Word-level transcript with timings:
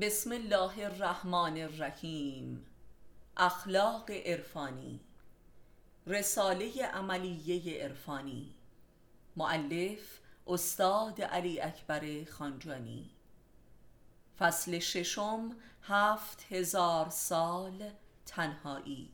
بسم 0.00 0.32
الله 0.32 0.84
الرحمن 0.84 1.56
الرحیم. 1.56 2.66
اخلاق 3.36 4.10
عرفانی. 4.10 5.00
رساله 6.06 6.86
عملیه 6.86 7.84
عرفانی. 7.84 8.54
معلف 9.36 10.20
استاد 10.46 11.22
علی 11.22 11.60
اکبر 11.60 12.24
خانجانی. 12.24 13.10
فصل 14.38 14.78
ششم 14.78 15.56
هفت 15.82 16.52
هزار 16.52 17.10
سال 17.10 17.90
تنهایی. 18.26 19.12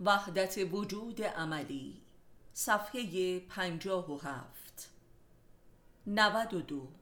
وحدت 0.00 0.58
وجود 0.72 1.22
عملی. 1.22 2.02
صفحه 2.52 3.40
پنجاه 3.40 4.10
و 4.10 4.18
هفت. 4.18 4.90
نود 6.06 6.54
و 6.54 6.60
دو. 6.60 6.97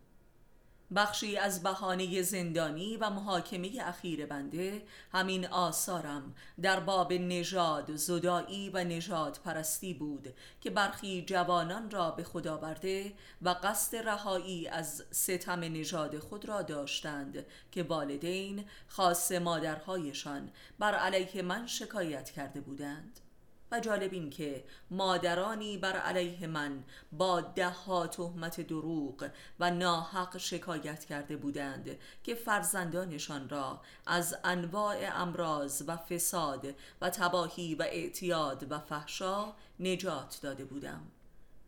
بخشی 0.94 1.36
از 1.36 1.62
بهانه 1.62 2.22
زندانی 2.22 2.96
و 2.96 3.10
محاکمه 3.10 3.70
اخیر 3.80 4.26
بنده 4.26 4.82
همین 5.12 5.46
آثارم 5.46 6.34
در 6.62 6.80
باب 6.80 7.12
نژاد 7.12 7.96
زدایی 7.96 8.70
و 8.70 8.84
نژاد 8.84 9.40
پرستی 9.44 9.94
بود 9.94 10.34
که 10.60 10.70
برخی 10.70 11.24
جوانان 11.24 11.90
را 11.90 12.10
به 12.10 12.24
خدا 12.24 12.56
برده 12.56 13.12
و 13.42 13.48
قصد 13.48 13.96
رهایی 13.96 14.68
از 14.68 15.04
ستم 15.10 15.60
نژاد 15.60 16.18
خود 16.18 16.44
را 16.44 16.62
داشتند 16.62 17.46
که 17.72 17.82
والدین 17.82 18.64
خاص 18.88 19.32
مادرهایشان 19.32 20.50
بر 20.78 20.94
علیه 20.94 21.42
من 21.42 21.66
شکایت 21.66 22.30
کرده 22.30 22.60
بودند. 22.60 23.20
و 23.70 23.80
جالب 23.80 24.12
این 24.12 24.30
که 24.30 24.64
مادرانی 24.90 25.78
بر 25.78 25.96
علیه 25.96 26.46
من 26.46 26.84
با 27.12 27.40
ده 27.40 27.68
ها 27.70 28.06
تهمت 28.06 28.60
دروغ 28.60 29.30
و 29.60 29.70
ناحق 29.70 30.36
شکایت 30.36 31.04
کرده 31.04 31.36
بودند 31.36 31.98
که 32.24 32.34
فرزندانشان 32.34 33.48
را 33.48 33.80
از 34.06 34.36
انواع 34.44 34.96
امراض 35.12 35.82
و 35.86 35.96
فساد 35.96 36.74
و 37.00 37.10
تباهی 37.10 37.74
و 37.74 37.82
اعتیاد 37.82 38.72
و 38.72 38.78
فحشا 38.78 39.54
نجات 39.80 40.38
داده 40.42 40.64
بودم 40.64 41.02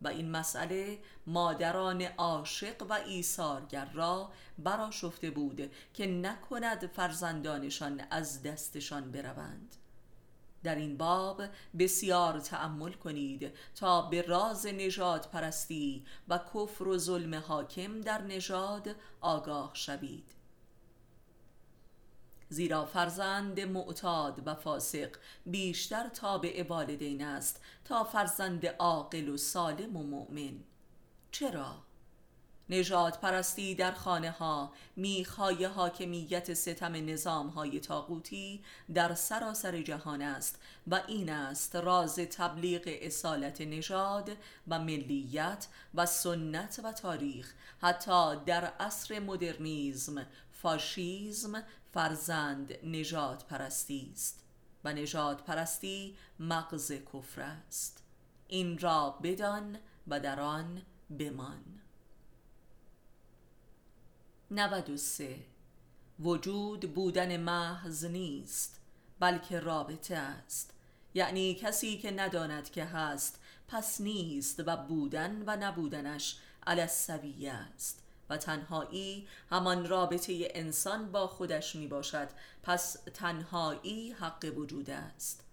و 0.03 0.09
این 0.09 0.31
مسئله 0.31 0.99
مادران 1.27 2.03
عاشق 2.03 2.83
و 2.89 2.93
ایثارگر 2.93 3.85
را 3.85 4.31
براشفته 4.59 5.31
بود 5.31 5.71
که 5.95 6.07
نکند 6.07 6.87
فرزندانشان 6.87 8.03
از 8.11 8.43
دستشان 8.43 9.13
بروند. 9.13 9.75
در 10.63 10.75
این 10.75 10.97
باب 10.97 11.43
بسیار 11.79 12.41
تأمل 12.41 12.93
کنید 12.93 13.53
تا 13.75 14.03
به 14.03 14.23
راز 14.23 14.67
نژاد 14.67 15.29
پرستی 15.33 16.07
و 16.29 16.39
کفر 16.39 16.89
و 16.89 16.99
ظلم 16.99 17.35
حاکم 17.35 18.01
در 18.01 18.23
نژاد 18.23 18.97
آگاه 19.21 19.71
شوید 19.75 20.35
زیرا 22.49 22.85
فرزند 22.87 23.61
معتاد 23.61 24.43
و 24.47 24.55
فاسق 24.55 25.11
بیشتر 25.47 26.09
تابع 26.09 26.67
والدین 26.69 27.25
است 27.25 27.61
تا 27.85 28.05
فرزند 28.05 28.67
عاقل 28.67 29.29
و 29.29 29.37
سالم 29.37 29.97
و 29.97 30.03
مؤمن 30.03 30.65
چرا؟ 31.31 31.88
نجات 32.71 33.21
پرستی 33.21 33.75
در 33.75 33.93
خانه 33.93 34.31
ها 34.31 34.73
میخای 34.97 35.65
حاکمیت 35.65 36.55
ستم 36.55 36.93
نظام 36.93 37.49
های 37.49 37.81
تاقوتی 37.81 38.65
در 38.95 39.15
سراسر 39.15 39.83
جهان 39.83 40.23
است 40.23 40.59
و 40.87 41.01
این 41.07 41.31
است 41.31 41.77
راز 41.77 42.15
تبلیغ 42.15 42.83
اصالت 42.87 43.61
نژاد 43.61 44.31
و 44.69 44.79
ملیت 44.79 45.67
و 45.95 46.07
سنت 46.07 46.81
و 46.85 46.93
تاریخ 46.93 47.55
حتی 47.81 48.37
در 48.47 48.65
عصر 48.65 49.19
مدرنیزم 49.19 50.27
فاشیزم 50.53 51.63
فرزند 51.93 52.87
نجات 52.87 53.45
پرستی 53.45 54.11
است 54.13 54.45
و 54.85 54.93
نجات 54.93 55.43
پرستی 55.43 56.17
مغز 56.41 56.93
کفر 56.93 57.41
است. 57.41 58.03
این 58.49 58.79
را 58.79 59.19
بدان 59.23 59.79
و 60.09 60.21
در 60.21 60.41
آن 60.41 60.83
بمان. 61.19 61.78
93 64.51 65.37
وجود 66.21 66.95
بودن 66.95 67.37
محض 67.37 68.05
نیست 68.05 68.81
بلکه 69.21 69.61
رابطه 69.61 70.17
است. 70.17 70.75
یعنی 71.15 71.55
کسی 71.55 71.99
که 71.99 72.11
نداند 72.11 72.71
که 72.71 72.85
هست 72.85 73.41
پس 73.69 74.01
نیست 74.01 74.63
و 74.67 74.77
بودن 74.77 75.43
و 75.47 75.57
نبودنش 75.57 76.39
على 76.67 76.87
است. 77.47 78.03
و 78.31 78.37
تنهایی 78.37 79.29
همان 79.51 79.89
رابطه 79.89 80.49
انسان 80.55 81.13
با 81.13 81.27
خودش 81.27 81.77
می 81.77 81.87
باشد 81.87 82.29
پس 82.63 82.93
تنهایی 82.93 84.13
حق 84.13 84.53
وجود 84.57 84.91
است. 84.91 85.48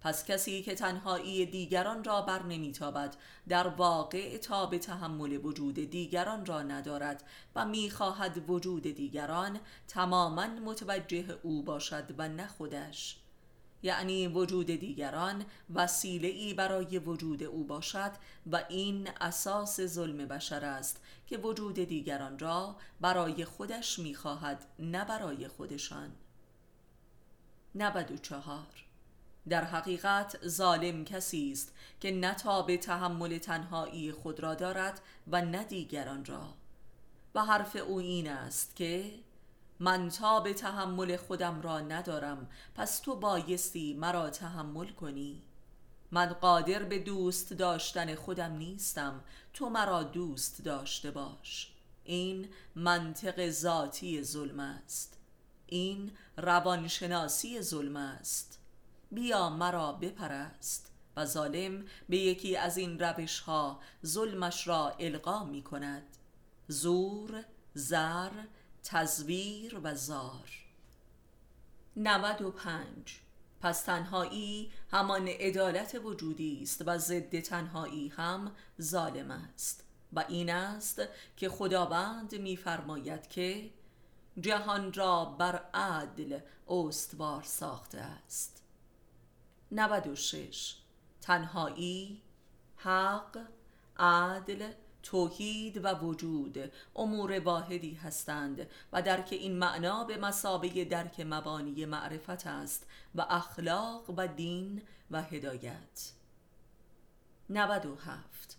پس 0.00 0.24
کسی 0.24 0.62
که 0.62 0.74
تنهایی 0.74 1.46
دیگران 1.46 2.04
را 2.04 2.22
بر 2.22 2.42
نمیتابد 2.42 3.16
در 3.48 3.68
واقع 3.68 4.36
تاب 4.36 4.78
تحمل 4.78 5.40
وجود 5.44 5.74
دیگران 5.74 6.46
را 6.46 6.62
ندارد 6.62 7.24
و 7.54 7.66
می‌خواهد 7.66 8.50
وجود 8.50 8.82
دیگران 8.82 9.60
تماما 9.88 10.46
متوجه 10.46 11.38
او 11.42 11.62
باشد 11.62 12.14
و 12.18 12.28
نه 12.28 12.46
خودش. 12.46 13.16
یعنی 13.82 14.26
وجود 14.26 14.66
دیگران 14.66 15.44
وسیله 15.74 16.28
ای 16.28 16.54
برای 16.54 16.98
وجود 16.98 17.42
او 17.42 17.64
باشد 17.64 18.12
و 18.52 18.64
این 18.68 19.08
اساس 19.20 19.80
ظلم 19.80 20.16
بشر 20.16 20.64
است 20.64 21.02
که 21.26 21.38
وجود 21.38 21.74
دیگران 21.74 22.38
را 22.38 22.76
برای 23.00 23.44
خودش 23.44 23.98
می‌خواهد 23.98 24.64
نه 24.78 25.04
برای 25.04 25.48
خودشان. 25.48 26.10
94 27.74 28.87
در 29.48 29.64
حقیقت 29.64 30.48
ظالم 30.48 31.04
کسی 31.04 31.52
است 31.52 31.72
که 32.00 32.10
نتاب 32.10 32.76
تحمل 32.76 33.38
تنهایی 33.38 34.12
خود 34.12 34.40
را 34.40 34.54
دارد 34.54 35.00
و 35.28 35.42
نه 35.42 35.64
دیگران 35.64 36.24
را. 36.24 36.54
و 37.34 37.44
حرف 37.44 37.76
او 37.76 37.98
این 37.98 38.28
است 38.28 38.76
که 38.76 39.04
من 39.80 40.08
تاب 40.08 40.52
تحمل 40.52 41.16
خودم 41.16 41.60
را 41.60 41.80
ندارم 41.80 42.50
پس 42.74 42.98
تو 42.98 43.16
بایستی 43.16 43.94
مرا 43.94 44.30
تحمل 44.30 44.88
کنی. 44.88 45.42
من 46.10 46.26
قادر 46.26 46.82
به 46.82 46.98
دوست 46.98 47.52
داشتن 47.52 48.14
خودم 48.14 48.52
نیستم 48.52 49.24
تو 49.52 49.68
مرا 49.68 50.02
دوست 50.02 50.62
داشته 50.64 51.10
باش. 51.10 51.72
این 52.04 52.48
منطق 52.74 53.50
ذاتی 53.50 54.22
ظلم 54.22 54.60
است. 54.60 55.18
این 55.66 56.12
روانشناسی 56.36 57.62
ظلم 57.62 57.96
است. 57.96 58.58
بیا 59.10 59.50
مرا 59.50 59.92
بپرست. 59.92 60.92
و 61.18 61.24
ظالم 61.24 61.84
به 62.08 62.16
یکی 62.16 62.56
از 62.56 62.76
این 62.76 62.98
روش 62.98 63.40
ها 63.40 63.80
ظلمش 64.06 64.68
را 64.68 64.90
القا 64.90 65.44
می 65.44 65.62
کند 65.62 66.02
زور، 66.68 67.44
زر، 67.74 68.30
تزویر 68.84 69.80
و 69.82 69.94
زار. 69.94 70.50
95 71.96 73.20
پس 73.60 73.82
تنهایی 73.82 74.72
همان 74.90 75.28
عدالت 75.28 76.00
وجودی 76.04 76.62
است 76.62 76.82
و 76.86 76.98
ضد 76.98 77.40
تنهایی 77.40 78.08
هم 78.08 78.52
ظالم 78.80 79.30
است. 79.30 79.84
و 80.12 80.24
این 80.28 80.50
است 80.50 81.02
که 81.36 81.48
خداوند 81.48 82.34
میفرماید 82.34 83.28
که 83.28 83.70
جهان 84.40 84.92
را 84.92 85.24
بر 85.24 85.56
عدل 85.74 86.38
استوار 86.68 87.42
ساخته 87.42 87.98
است. 87.98 88.62
96 89.72 90.76
تنهایی 91.20 92.22
حق 92.76 93.38
عدل 93.96 94.72
توحید 95.02 95.84
و 95.84 95.94
وجود 95.94 96.72
امور 96.96 97.40
واحدی 97.40 97.94
هستند 97.94 98.66
و 98.92 99.02
درک 99.02 99.28
این 99.30 99.58
معنا 99.58 100.04
به 100.04 100.16
مسابه 100.16 100.84
درک 100.84 101.20
مبانی 101.20 101.84
معرفت 101.84 102.46
است 102.46 102.86
و 103.14 103.26
اخلاق 103.30 104.10
و 104.16 104.26
دین 104.26 104.82
و 105.10 105.22
هدایت. 105.22 106.12
97 107.50 108.57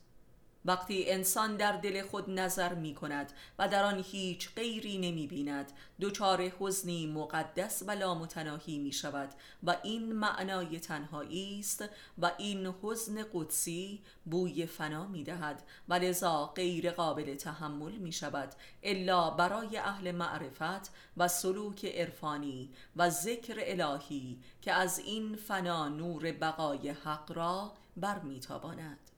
وقتی 0.66 1.12
انسان 1.12 1.58
در 1.58 1.72
دل 1.72 2.02
خود 2.02 2.30
نظر 2.30 2.74
می 2.74 2.96
کند 2.96 3.34
و 3.60 3.68
در 3.68 3.84
آن 3.84 4.04
هیچ 4.12 4.50
غیری 4.56 4.98
نمی 4.98 5.28
بیند 5.28 5.72
دچار 6.02 6.42
حزنی 6.42 7.08
مقدس 7.08 7.84
و 7.88 7.92
لامتناهی 7.92 8.80
می 8.80 8.92
شود 8.92 9.30
و 9.64 9.76
این 9.84 10.14
معنای 10.14 10.80
تنهایی 10.80 11.60
است 11.60 11.84
و 12.18 12.32
این 12.38 12.74
حزن 12.84 13.26
قدسی 13.34 14.02
بوی 14.26 14.66
فنا 14.66 15.08
می 15.08 15.24
دهد 15.24 15.64
و 15.90 15.94
لذا 15.94 16.46
غیر 16.46 16.92
قابل 16.92 17.36
تحمل 17.36 17.92
می 17.92 18.12
شود 18.12 18.56
الا 18.84 19.30
برای 19.30 19.78
اهل 19.78 20.12
معرفت 20.12 20.92
و 21.18 21.28
سلوک 21.28 21.86
عرفانی 21.86 22.70
و 22.96 23.10
ذکر 23.10 23.56
الهی 23.58 24.40
که 24.62 24.74
از 24.74 25.00
این 25.00 25.36
فنا 25.36 25.90
نور 25.90 26.32
بقای 26.32 26.90
حق 26.90 27.32
را 27.32 27.74
برمیتاباند. 27.98 29.09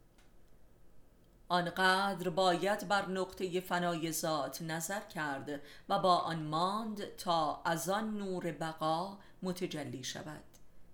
آنقدر 1.51 2.29
باید 2.29 2.87
بر 2.87 3.09
نقطه 3.09 3.59
فنای 3.59 4.11
ذات 4.11 4.61
نظر 4.61 4.99
کرد 4.99 5.61
و 5.89 5.99
با 5.99 6.17
آن 6.17 6.43
ماند 6.43 7.15
تا 7.15 7.61
از 7.65 7.89
آن 7.89 8.17
نور 8.17 8.51
بقا 8.51 9.17
متجلی 9.43 10.03
شود. 10.03 10.43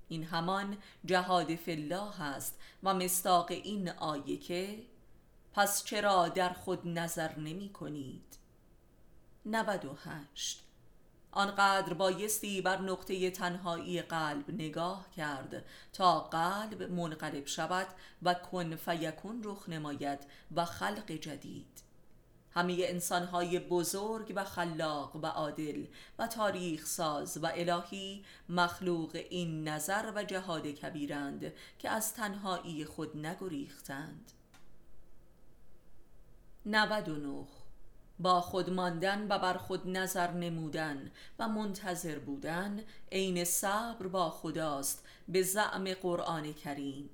این 0.07 0.23
همان 0.23 0.77
جهاد 1.05 1.51
الله 1.67 2.21
است 2.21 2.59
و 2.83 2.93
مستاق 2.93 3.51
این 3.51 3.89
آیه 3.89 4.37
که 4.37 4.83
پس 5.53 5.83
چرا 5.83 6.27
در 6.27 6.49
خود 6.49 6.87
نظر 6.87 7.35
نمی 7.39 7.69
کنید؟ 7.69 8.37
98 9.45 10.66
آنقدر 11.37 11.93
بایستی 11.93 12.61
بر 12.61 12.81
نقطه 12.81 13.31
تنهایی 13.31 14.01
قلب 14.01 14.51
نگاه 14.51 15.11
کرد 15.17 15.65
تا 15.93 16.19
قلب 16.19 16.91
منقلب 16.91 17.45
شود 17.45 17.87
و 18.21 18.33
کن 18.33 18.75
فیکون 18.75 19.41
رخ 19.43 19.69
نماید 19.69 20.19
و 20.55 20.65
خلق 20.65 21.11
جدید. 21.11 21.81
همه 22.51 22.77
انسانهای 22.79 23.59
بزرگ 23.59 24.33
و 24.35 24.43
خلاق 24.43 25.15
و 25.15 25.25
عادل 25.25 25.85
و 26.19 26.27
تاریخ 26.27 26.85
ساز 26.85 27.37
و 27.37 27.45
الهی 27.55 28.25
مخلوق 28.49 29.15
این 29.29 29.67
نظر 29.67 30.11
و 30.15 30.23
جهاد 30.23 30.67
کبیرند 30.67 31.53
که 31.79 31.89
از 31.89 32.13
تنهایی 32.13 32.85
خود 32.85 33.17
نگریختند. 33.17 34.31
99 36.65 37.45
با 38.19 38.41
خود 38.41 38.69
ماندن 38.69 39.27
و 39.29 39.39
بر 39.39 39.57
خود 39.57 39.87
نظر 39.87 40.31
نمودن 40.31 41.11
و 41.39 41.47
منتظر 41.47 42.19
بودن 42.19 42.79
عین 43.11 43.43
صبر 43.43 44.07
با 44.07 44.29
خداست 44.29 45.05
به 45.27 45.41
زعم 45.43 45.93
قرآن 45.93 46.53
کریم 46.53 47.09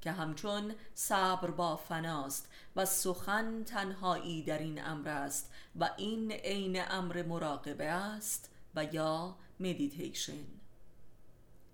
که 0.00 0.12
همچون 0.12 0.74
صبر 0.94 1.50
با 1.50 1.76
فناست 1.76 2.48
و 2.76 2.84
سخن 2.84 3.64
تنهایی 3.64 4.42
در 4.42 4.58
این 4.58 4.84
امر 4.84 5.08
است 5.08 5.52
و 5.80 5.90
این 5.96 6.32
عین 6.32 6.82
امر 6.90 7.22
مراقبه 7.22 7.84
است 7.84 8.50
و 8.74 8.84
یا 8.84 9.36
مدیتیشن 9.60 10.46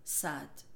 صد. 0.04 0.73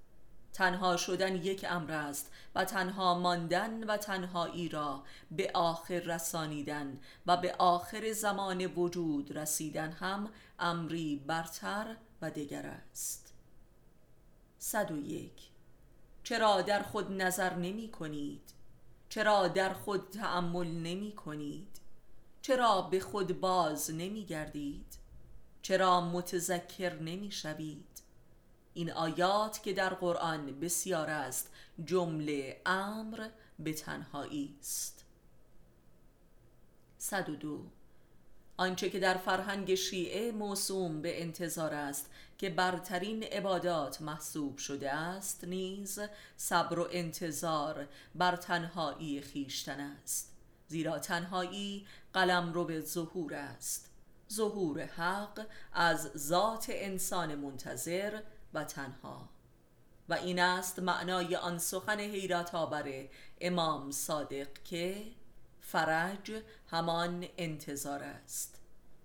تنها 0.58 0.96
شدن 0.96 1.36
یک 1.36 1.66
امر 1.68 1.92
است 1.92 2.32
و 2.54 2.64
تنها 2.64 3.18
ماندن 3.18 3.84
و 3.84 3.96
تنهایی 3.96 4.68
را 4.68 5.02
به 5.30 5.50
آخر 5.54 5.98
رسانیدن 5.98 7.00
و 7.26 7.36
به 7.36 7.54
آخر 7.58 8.12
زمان 8.12 8.66
وجود 8.66 9.36
رسیدن 9.36 9.92
هم 9.92 10.28
امری 10.58 11.16
برتر 11.26 11.96
و 12.22 12.30
دیگر 12.30 12.66
است. 12.66 13.34
صد 14.58 14.90
و 14.90 14.96
یک. 14.96 15.48
چرا 16.24 16.62
در 16.62 16.82
خود 16.82 17.12
نظر 17.22 17.54
نمی 17.54 17.88
کنید؟ 17.88 18.52
چرا 19.08 19.48
در 19.48 19.72
خود 19.72 20.10
تأمل 20.10 20.66
نمی 20.66 21.12
کنید؟ 21.12 21.80
چرا 22.42 22.82
به 22.82 23.00
خود 23.00 23.40
باز 23.40 23.90
نمی 23.90 24.24
گردید؟ 24.24 24.98
چرا 25.62 26.00
متذکر 26.00 26.94
نمی 26.94 27.30
شوید؟ 27.30 27.87
این 28.78 28.92
آیات 28.92 29.62
که 29.62 29.72
در 29.72 29.94
قرآن 29.94 30.60
بسیار 30.60 31.10
است 31.10 31.50
جمله 31.84 32.60
امر 32.66 33.28
به 33.58 33.72
تنهایی 33.72 34.56
است. 34.60 35.04
102 36.98 37.64
آنچه 38.56 38.90
که 38.90 39.00
در 39.00 39.16
فرهنگ 39.16 39.74
شیعه 39.74 40.32
موسوم 40.32 41.02
به 41.02 41.22
انتظار 41.22 41.74
است 41.74 42.10
که 42.38 42.50
برترین 42.50 43.22
عبادات 43.22 44.02
محسوب 44.02 44.58
شده 44.58 44.92
است 44.92 45.44
نیز 45.44 46.00
صبر 46.36 46.78
و 46.78 46.88
انتظار 46.90 47.88
بر 48.14 48.36
تنهایی 48.36 49.20
خیشتن 49.20 49.80
است. 49.80 50.32
زیرا 50.68 50.98
تنهایی 50.98 51.86
قلم 52.12 52.52
رو 52.52 52.64
به 52.64 52.80
ظهور 52.80 53.34
است. 53.34 53.90
ظهور 54.32 54.84
حق 54.84 55.46
از 55.72 56.10
ذات 56.16 56.66
انسان 56.68 57.34
منتظر 57.34 58.20
و 58.54 58.64
تنها. 58.64 59.28
و 60.08 60.14
این 60.14 60.38
است 60.38 60.78
معنای 60.78 61.36
آن 61.36 61.58
سخن 61.58 62.00
حیرت 62.00 62.54
آور 62.54 63.08
امام 63.40 63.90
صادق 63.90 64.62
که 64.64 65.04
فرج 65.60 66.42
همان 66.70 67.26
انتظار 67.38 68.02
است. 68.02 68.60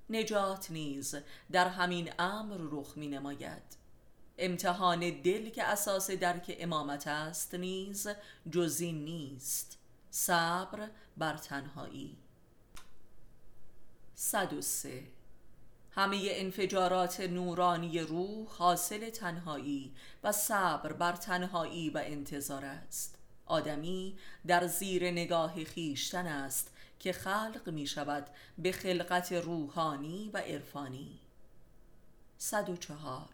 نجات 0.10 0.72
نیز 0.72 1.16
در 1.51 1.68
همین 1.68 2.12
امر 2.19 2.57
رخ 2.60 2.98
می 2.98 3.07
نماید. 3.07 3.84
امتحان 4.38 5.00
دل 5.00 5.50
که 5.50 5.63
اساس 5.63 6.12
درک 6.12 6.56
امامت 6.60 7.07
است 7.07 7.56
نیز 7.56 8.07
جزی 8.51 8.92
نیست. 8.92 9.78
صبر 10.12 10.89
بر 11.18 11.38
تنهایی. 11.38 12.18
103 14.16 15.04
همه 15.95 16.28
انفجارات 16.30 17.19
نورانی 17.19 18.00
روح 18.00 18.48
حاصل 18.48 19.10
تنهایی 19.10 19.94
و 20.24 20.31
صبر 20.31 20.94
بر 20.94 21.12
تنهایی 21.12 21.90
و 21.90 22.01
انتظار 22.06 22.66
است. 22.66 23.18
آدمی 23.45 24.18
در 24.48 24.68
زیر 24.68 25.12
نگاه 25.12 25.63
خیشتن 25.63 26.28
است 26.28 26.72
که 27.00 27.13
خلق 27.13 27.69
می 27.69 27.88
شود 27.88 28.28
به 28.57 28.72
خلقت 28.72 29.31
روحانی 29.31 30.30
و 30.34 30.38
عرفانی. 30.38 31.19
104 32.38 33.30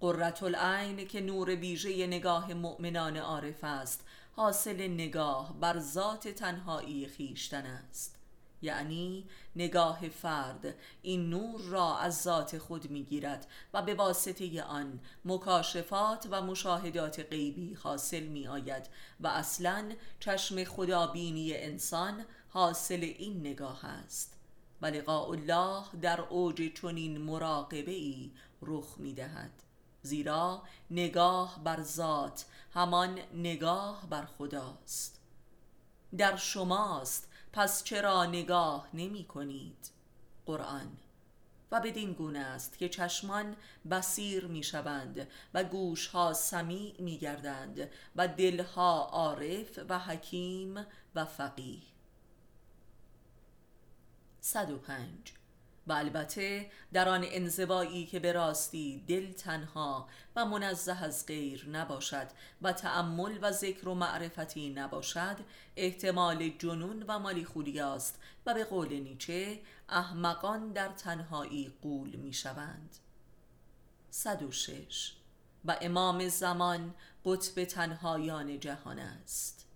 قررت 0.00 0.42
العین 0.42 1.08
که 1.08 1.20
نور 1.20 1.50
ویژه 1.50 2.06
نگاه 2.06 2.54
مؤمنان 2.54 3.16
عارف 3.16 3.64
است 3.64 4.04
حاصل 4.32 4.88
نگاه 4.88 5.60
بر 5.60 5.78
ذات 5.78 6.28
تنهایی 6.28 7.06
خیشتن 7.06 7.66
است. 7.66 8.15
یعنی 8.62 9.24
نگاه 9.56 10.08
فرد. 10.08 10.74
این 11.02 11.30
نور 11.30 11.60
را 11.60 11.98
از 11.98 12.22
ذات 12.22 12.58
خود 12.58 12.90
می‌گیرد 12.90 13.46
و 13.74 13.82
به 13.82 13.94
واسطه 13.94 14.62
آن 14.62 15.00
مکاشفات 15.24 16.28
و 16.30 16.42
مشاهدات 16.42 17.20
غیبی 17.20 17.74
حاصل 17.74 18.22
می 18.22 18.48
آید 18.48 18.86
و 19.20 19.26
اصلا 19.26 19.92
چشم 20.20 20.64
خدابینی 20.64 21.54
انسان 21.54 22.24
حاصل 22.48 23.00
این 23.18 23.40
نگاه 23.40 23.84
است. 23.84 24.36
و 24.82 24.86
لقاء 24.86 25.30
الله 25.30 25.84
در 26.02 26.20
اوج 26.20 26.72
چنین 26.74 27.18
مراقبه 27.18 27.92
ای 27.92 28.30
رخ 28.62 28.98
می 28.98 29.14
دهد 29.14 29.62
زیرا 30.02 30.62
نگاه 30.90 31.60
بر 31.64 31.82
ذات 31.82 32.44
همان 32.74 33.18
نگاه 33.34 34.06
بر 34.10 34.24
خداست. 34.24 35.20
در 36.18 36.36
شماست 36.36 37.25
پس 37.56 37.84
چرا 37.84 38.26
نگاه 38.26 38.88
نمی 38.94 39.24
کنید؟ 39.24 39.90
قرآن. 40.46 40.96
و 41.72 41.80
بدین 41.80 42.12
گونه 42.12 42.38
است 42.38 42.78
که 42.78 42.88
چشمان 42.88 43.56
بسیر 43.90 44.46
می 44.46 44.62
شوند 44.62 45.28
و 45.54 45.64
گوشها 45.64 46.32
سمیع 46.32 46.94
می 46.98 47.18
گردند 47.18 47.90
و 48.16 48.28
دلها 48.28 49.04
عارف 49.04 49.80
و 49.88 49.98
حکیم 49.98 50.86
و 51.14 51.24
فقیه. 51.24 51.82
105 54.40 55.32
و 55.86 55.92
البته 55.92 56.70
در 56.92 57.08
آن 57.08 57.24
انزوایی 57.28 58.06
که 58.06 58.20
به 58.20 58.32
راستی 58.32 59.04
دل 59.08 59.32
تنها 59.32 60.08
و 60.36 60.44
منزه 60.44 61.04
از 61.04 61.26
غیر 61.26 61.68
نباشد 61.68 62.26
و 62.62 62.72
تأمل 62.72 63.38
و 63.42 63.52
ذکر 63.52 63.88
و 63.88 63.94
معرفتی 63.94 64.70
نباشد 64.70 65.36
احتمال 65.76 66.48
جنون 66.58 67.04
و 67.08 67.18
مالی 67.18 67.80
است 67.80 68.18
و 68.46 68.54
به 68.54 68.64
قول 68.64 68.88
نیچه 68.88 69.60
احمقان 69.88 70.72
در 70.72 70.88
تنهایی 70.88 71.72
قول 71.82 72.16
می 72.16 72.32
شوند. 72.32 72.96
106 74.10 75.12
و 75.64 75.76
امام 75.80 76.28
زمان 76.28 76.94
قطب 77.24 77.64
تنهایان 77.64 78.60
جهان 78.60 78.98
است. 78.98 79.66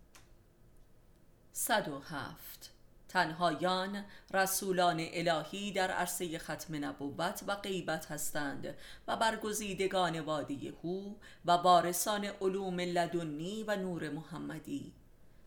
107 1.52 2.72
تنهایان 3.10 4.04
رسولان 4.34 4.96
الهی 5.00 5.72
در 5.72 5.90
عرصه 5.90 6.38
ختم 6.38 6.84
نبوت 6.84 7.44
و 7.46 7.56
غیبت 7.56 8.12
هستند 8.12 8.74
و 9.08 9.16
برگزیدگان 9.16 10.20
وادی 10.20 10.68
هو 10.68 11.14
و 11.44 11.52
وارثان 11.52 12.24
علوم 12.24 12.80
لدنی 12.80 13.64
و 13.66 13.76
نور 13.76 14.10
محمدی 14.10 14.92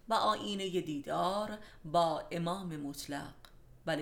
و 0.09 0.13
آینه 0.13 0.81
دیدار 0.81 1.57
با 1.85 2.23
امام 2.31 2.77
مطلق. 2.77 3.33
و 3.87 3.97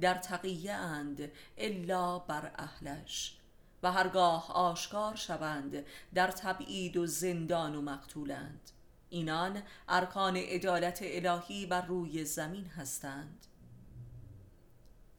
در 0.00 0.14
تقیه 0.14 0.72
اند 0.72 1.30
الا 1.56 2.18
بر 2.18 2.52
اهلش. 2.56 3.38
و 3.82 3.92
هرگاه 3.92 4.52
آشکار 4.52 5.14
شوند 5.16 5.84
در 6.14 6.30
تبعید 6.30 6.96
و 6.96 7.06
زندان 7.06 7.74
و 7.74 7.82
مقتولند. 7.82 8.70
اینان 9.10 9.62
ارکان 9.88 10.36
عدالت 10.36 10.98
الهی 11.02 11.66
بر 11.66 11.86
روی 11.86 12.24
زمین 12.24 12.66
هستند. 12.66 13.46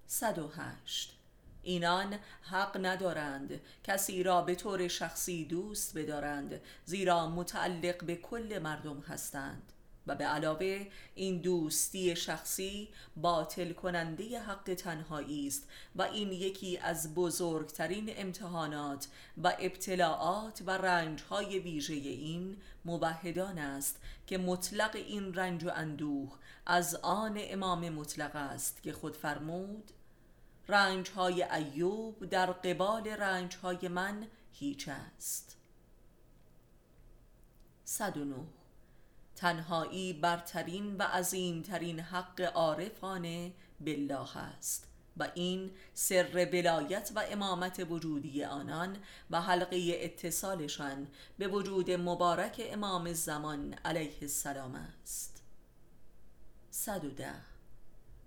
108 0.07 1.15
اینان 1.63 2.19
حق 2.41 2.85
ندارند. 2.85 3.61
کسی 3.83 4.23
را 4.23 4.41
به 4.41 4.55
طور 4.55 4.87
شخصی 4.87 5.45
دوست 5.45 5.97
بدارند 5.97 6.61
زیرا 6.85 7.29
متعلق 7.29 8.03
به 8.03 8.15
کل 8.15 8.59
مردم 8.63 8.99
هستند. 8.99 9.73
و 10.09 10.15
به 10.15 10.25
علاوه 10.25 10.87
این 11.15 11.37
دوستی 11.37 12.15
شخصی 12.15 12.89
باطل 13.17 13.73
کننده 13.73 14.39
حق 14.39 14.73
تنهایی 14.73 15.47
است 15.47 15.67
و 15.95 16.01
این 16.01 16.31
یکی 16.31 16.77
از 16.77 17.13
بزرگترین 17.15 18.09
امتحانات 18.15 19.07
و 19.43 19.53
ابتلاعات 19.59 20.61
و 20.65 20.71
رنجهای 20.71 21.59
ویژه 21.59 21.93
این 21.93 22.57
مبهدان 22.85 23.57
است 23.57 24.01
که 24.27 24.37
مطلق 24.37 24.95
این 24.95 25.33
رنج 25.33 25.63
و 25.63 25.71
اندوه 25.75 26.37
از 26.65 26.95
آن 26.95 27.37
امام 27.37 27.89
مطلق 27.89 28.35
است 28.35 28.83
که 28.83 28.93
خود 28.93 29.17
فرمود 29.17 29.91
رنجهای 30.67 31.43
ایوب 31.43 32.25
در 32.25 32.51
قبال 32.51 33.07
رنجهای 33.07 33.87
من 33.87 34.27
هیچ 34.51 34.89
است. 34.89 35.57
109 37.85 38.58
تنهایی 39.39 40.13
برترین 40.13 40.97
و 40.97 41.03
عظیمترین 41.03 41.99
حق 41.99 42.41
عارفانه 42.41 43.53
بالله 43.79 44.37
است 44.37 44.87
و 45.17 45.27
این 45.35 45.71
سر 45.93 46.49
ولایت 46.53 47.11
و 47.15 47.23
امامت 47.31 47.85
وجودی 47.89 48.43
آنان 48.43 48.97
و 49.29 49.41
حلقه 49.41 49.99
اتصالشان 50.01 51.07
به 51.37 51.47
وجود 51.47 51.91
مبارک 51.91 52.61
امام 52.71 53.13
زمان 53.13 53.73
علیه 53.85 54.17
السلام 54.21 54.75
است. 54.75 55.43
110 56.71 57.31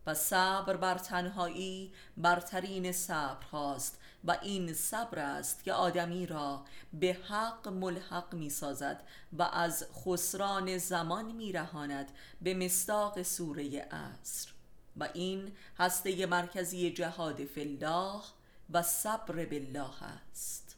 و 0.06 0.14
صبر 0.14 0.76
بر 0.76 0.98
تنهایی 0.98 1.92
برترین 2.16 2.92
صبر 2.92 3.44
هاست 3.52 3.98
و 4.24 4.38
این 4.42 4.74
صبر 4.74 5.18
است 5.18 5.64
که 5.64 5.72
آدمی 5.72 6.26
را 6.26 6.64
به 6.92 7.16
حق 7.28 7.68
ملحق 7.68 8.34
می 8.34 8.50
سازد 8.50 9.02
و 9.32 9.42
از 9.42 9.86
خسران 10.04 10.78
زمان 10.78 11.32
می 11.32 11.52
رهاند 11.52 12.12
به 12.42 12.54
مستاق 12.54 13.22
سوره 13.22 13.80
عصر. 13.80 14.52
و 14.96 15.08
این 15.14 15.52
هسته 15.78 16.26
مرکزی 16.26 16.90
جهاد 16.90 17.44
فلاح 17.44 18.24
و 18.70 18.82
صبر 18.82 19.44
بالله 19.44 20.02
است. 20.02 20.76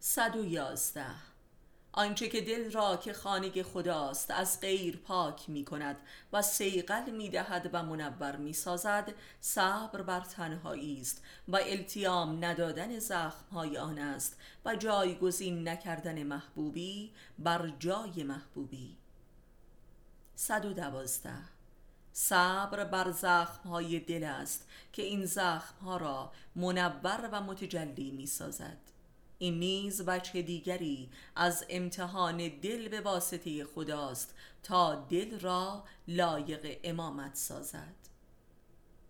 111 0.00 1.04
آنچه 1.98 2.28
که 2.28 2.40
دل 2.40 2.72
را 2.72 2.96
که 2.96 3.12
خانه 3.12 3.62
خداست 3.62 4.30
از 4.30 4.60
غیر 4.60 4.96
پاک 4.96 5.50
می 5.50 5.64
کند 5.64 5.96
و 6.32 6.42
سیقل 6.42 7.10
می 7.10 7.28
دهد 7.28 7.70
و 7.72 7.82
منور 7.82 8.36
می 8.36 8.52
سازد 8.52 9.14
صبر 9.40 10.02
بر 10.02 10.20
تنهایی 10.20 11.00
است 11.00 11.24
و 11.48 11.56
التیام 11.56 12.44
ندادن 12.44 12.98
زخم 12.98 13.44
های 13.52 13.78
آن 13.78 13.98
است 13.98 14.38
و 14.64 14.76
جایگزین 14.76 15.68
نکردن 15.68 16.22
محبوبی 16.22 17.12
بر 17.38 17.72
جای 17.78 18.22
محبوبی. 18.22 18.96
112 20.34 21.30
صبر 22.12 22.84
بر 22.84 23.10
زخم 23.10 23.68
های 23.68 24.00
دل 24.00 24.24
است 24.24 24.68
که 24.92 25.02
این 25.02 25.24
زخم 25.24 25.78
ها 25.84 25.96
را 25.96 26.32
منور 26.56 27.28
و 27.32 27.40
متجلی 27.40 28.10
می 28.10 28.26
سازد 28.26 28.85
این 29.38 29.58
نیز 29.58 30.02
وجه 30.06 30.42
دیگری 30.42 31.08
از 31.36 31.64
امتحان 31.68 32.36
دل 32.62 32.88
به 32.88 33.00
واسطه 33.00 33.64
خداست 33.64 34.34
تا 34.62 34.94
دل 34.94 35.40
را 35.40 35.84
لایق 36.08 36.78
امامت 36.84 37.34
سازد. 37.34 37.94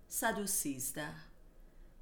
113 0.08 1.08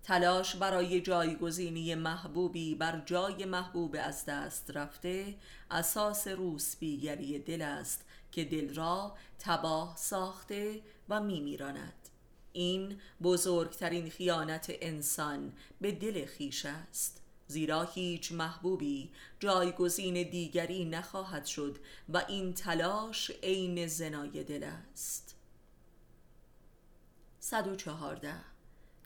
تلاش 0.02 0.56
برای 0.56 1.00
جایگزینی 1.00 1.94
محبوبی 1.94 2.74
بر 2.74 3.02
جای 3.06 3.44
محبوب 3.44 3.96
از 4.00 4.24
دست 4.24 4.70
رفته 4.74 5.34
اساس 5.70 6.28
روسبیگری 6.28 7.38
دل 7.38 7.62
است 7.62 8.04
که 8.32 8.44
دل 8.44 8.74
را 8.74 9.16
تباه 9.38 9.96
ساخته 9.96 10.80
و 11.08 11.20
میمیراند. 11.20 12.08
این 12.52 13.00
بزرگترین 13.22 14.10
خیانت 14.10 14.72
انسان 14.80 15.52
به 15.80 15.92
دل 15.92 16.26
خیش 16.26 16.66
است. 16.66 17.23
زیرا 17.46 17.82
هیچ 17.82 18.32
محبوبی 18.32 19.10
جایگزین 19.40 20.30
دیگری 20.30 20.84
نخواهد 20.84 21.46
شد 21.46 21.78
و 22.08 22.24
این 22.28 22.54
تلاش 22.54 23.30
عین 23.42 23.86
زنای 23.86 24.44
دل 24.44 24.64
است. 24.64 25.34
114 27.40 28.34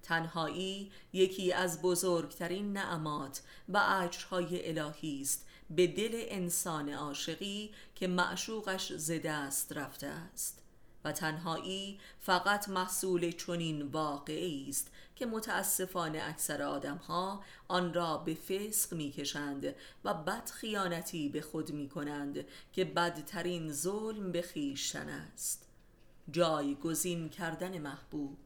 تنهایی 0.03 0.91
یکی 1.13 1.53
از 1.53 1.83
بزرگترین 1.83 2.73
نعمات 2.73 3.43
و 3.69 3.79
اجرهای 3.79 4.79
الهی 4.79 5.21
است. 5.23 5.47
به 5.71 5.87
دل 5.87 6.11
انسان 6.15 6.89
عاشقی 6.89 7.71
که 7.95 8.07
معشوقش 8.07 8.93
زده 8.93 9.31
است 9.31 9.73
رفته 9.73 10.07
است. 10.07 10.63
و 11.05 11.13
تنهایی 11.13 12.01
فقط 12.21 12.69
محصول 12.69 13.31
چنین 13.31 13.83
واقعی 13.83 14.67
است. 14.69 14.91
که 15.19 15.27
متاسفانه 15.27 16.23
اکثر 16.25 16.63
آدمها 16.63 17.45
آن 17.69 17.95
را 17.95 18.19
به 18.19 18.35
فسق 18.35 18.95
می‌کشند 18.95 19.75
و 20.05 20.15
بد 20.15 20.51
خیانتی 20.51 21.29
به 21.29 21.41
خود 21.41 21.73
می 21.73 21.89
کنند 21.89 22.45
که 22.73 22.85
بدترین 22.85 23.73
ظلم 23.73 24.33
به 24.33 24.43
خیشتن 24.43 25.09
است. 25.09 25.69
جایگزین 26.31 27.29
کردن 27.29 27.79
محبوب. 27.79 28.39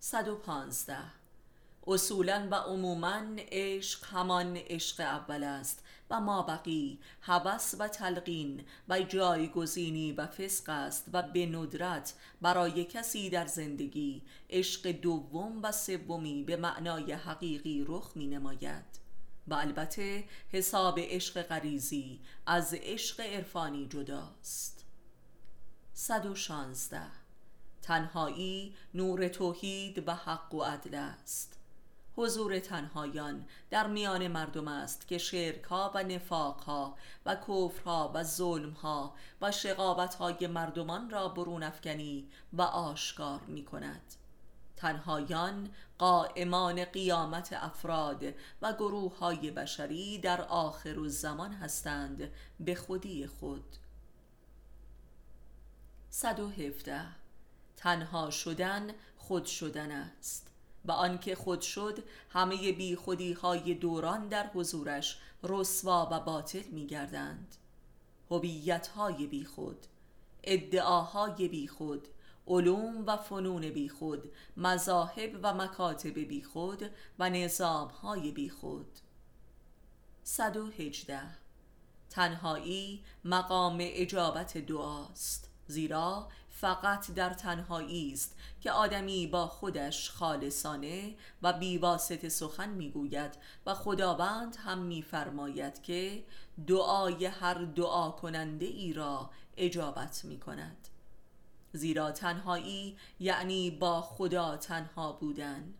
115 0.00 0.96
اصولا 1.86 2.48
و 2.50 2.54
عموما 2.54 3.22
عشق 3.38 4.04
همان 4.04 4.56
عشق 4.56 5.00
اول 5.00 5.44
است 5.44 5.84
و 6.10 6.20
ما 6.20 6.42
بقی 6.42 6.98
هوس 7.20 7.74
و 7.78 7.88
تلقین 7.88 8.64
و 8.88 9.00
جایگزینی 9.02 10.12
و 10.12 10.26
فسق 10.26 10.68
است 10.68 11.04
و 11.12 11.22
به 11.22 11.46
ندرت 11.46 12.14
برای 12.40 12.84
کسی 12.84 13.30
در 13.30 13.46
زندگی 13.46 14.22
عشق 14.50 14.90
دوم 14.90 15.62
و 15.62 15.72
سومی 15.72 16.44
به 16.44 16.56
معنای 16.56 17.12
حقیقی 17.12 17.84
رخ 17.88 18.12
می 18.14 18.26
نماید 18.26 19.00
و 19.48 19.54
البته 19.54 20.24
حساب 20.52 20.98
عشق 20.98 21.42
غریزی 21.42 22.20
از 22.46 22.74
عشق 22.74 23.20
عرفانی 23.20 23.86
جداست. 23.86 24.84
116 25.92 27.02
تنهایی 27.82 28.74
نور 28.94 29.28
توحید 29.28 30.08
و 30.08 30.14
حق 30.14 30.54
و 30.54 30.62
عدل 30.62 30.94
است. 30.94 31.59
حضور 32.20 32.58
تنهایان 32.58 33.46
در 33.70 33.86
میان 33.86 34.28
مردم 34.28 34.68
است 34.68 35.08
که 35.08 35.18
شرک 35.18 35.62
ها 35.62 35.92
و 35.94 36.02
نفاق 36.02 36.60
ها 36.60 36.96
و 37.26 37.34
کفر 37.34 37.82
ها 37.84 38.10
و 38.14 38.24
ظلم 38.24 38.70
ها 38.70 39.14
و 39.40 39.52
شقاوت 39.52 40.14
های 40.14 40.46
مردمان 40.46 41.10
را 41.10 41.28
برون 41.28 41.62
افکنی 41.62 42.28
و 42.52 42.62
آشکار 42.62 43.40
می 43.40 43.64
کند 43.64 44.14
تنهایان 44.76 45.70
قائمان 45.98 46.84
قیامت 46.84 47.52
افراد 47.52 48.24
و 48.62 48.72
گروه 48.72 49.18
های 49.18 49.50
بشری 49.50 50.18
در 50.18 50.42
آخر 50.42 51.08
زمان 51.08 51.52
هستند 51.52 52.32
به 52.60 52.74
خودی 52.74 53.26
خود. 53.26 53.76
117 56.10 57.06
تنها 57.76 58.30
شدن 58.30 58.90
خود 59.16 59.44
شدن 59.44 59.90
است. 59.90 60.49
و 60.84 60.92
آنکه 60.92 61.34
خود 61.34 61.60
شد 61.60 61.98
همه 62.30 62.72
بی 62.72 62.96
خودی 62.96 63.32
های 63.32 63.74
دوران 63.74 64.28
در 64.28 64.46
حضورش 64.46 65.18
رسوا 65.42 66.08
و 66.12 66.20
باطل 66.20 66.68
می 66.72 66.86
گردند 66.86 67.56
هویت 68.30 68.86
های 68.88 69.26
بی 69.26 69.44
خود 69.44 69.86
ادعاهای 70.44 71.48
بی 71.48 71.68
خود 71.68 72.08
علوم 72.46 73.06
و 73.06 73.16
فنون 73.16 73.70
بی 73.70 73.88
خود 73.88 74.32
مذاهب 74.56 75.40
و 75.42 75.54
مکاتب 75.54 76.18
بی 76.18 76.42
خود 76.42 76.90
و 77.18 77.30
نظام 77.30 77.88
های 77.88 78.30
بی 78.32 78.50
خود 78.50 78.98
118 80.22 81.20
تنهایی 82.10 83.04
مقام 83.24 83.78
اجابت 83.80 84.58
دعاست 84.58 85.50
زیرا 85.66 86.28
فقط 86.60 87.10
در 87.10 87.30
تنهایی 87.30 88.12
است 88.12 88.36
که 88.60 88.72
آدمی 88.72 89.26
با 89.26 89.46
خودش 89.46 90.10
خالصانه 90.10 91.14
و 91.42 91.52
بیواسطه 91.52 92.28
سخن 92.28 92.68
می‌گوید 92.68 93.30
و 93.66 93.74
خداوند 93.74 94.56
هم 94.56 94.78
میفرماید 94.78 95.82
که 95.82 96.24
دعای 96.66 97.26
هر 97.26 97.54
دعا 97.54 98.10
کننده 98.10 98.66
ای 98.66 98.92
را 98.92 99.30
اجابت 99.56 100.24
می 100.24 100.40
کند 100.40 100.88
زیرا 101.72 102.12
تنهایی 102.12 102.96
یعنی 103.20 103.70
با 103.70 104.00
خدا 104.00 104.56
تنها 104.56 105.12
بودن. 105.12 105.74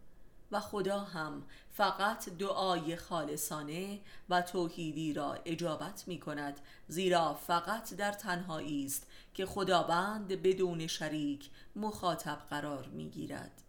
و 0.52 0.60
خدا 0.60 1.00
هم 1.00 1.42
فقط 1.70 2.28
دعای 2.28 2.96
خالصانه 2.96 4.00
و 4.28 4.42
توحیدی 4.42 5.12
را 5.12 5.38
اجابت 5.44 6.04
می 6.06 6.20
کند 6.20 6.60
زیرا 6.88 7.34
فقط 7.34 7.94
در 7.94 8.12
تنهایی 8.12 8.86
است 8.86 9.06
که 9.34 9.46
خداوند 9.46 10.28
بدون 10.28 10.86
شریک 10.86 11.50
مخاطب 11.76 12.38
قرار 12.50 12.86
می 12.86 13.08
گیرد. 13.10 13.62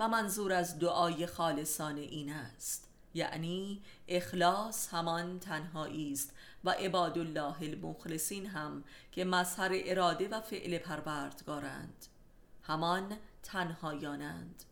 و 0.00 0.08
منظور 0.08 0.52
از 0.52 0.78
دعای 0.78 1.26
خالصانه 1.26 2.00
این 2.00 2.32
است 2.32 2.88
یعنی 3.14 3.82
اخلاص 4.08 4.94
همان 4.94 5.38
تنهایی 5.38 6.12
است 6.12 6.32
و 6.64 6.70
عباد 6.70 7.18
الله 7.18 7.62
المخلصین 7.62 8.46
هم 8.46 8.84
که 9.12 9.24
مظهر 9.24 9.70
اراده 9.72 10.28
و 10.28 10.40
فعل 10.40 10.78
پروردگارند 10.78 12.06
همان 12.62 13.16
تنهایانند. 13.42 14.62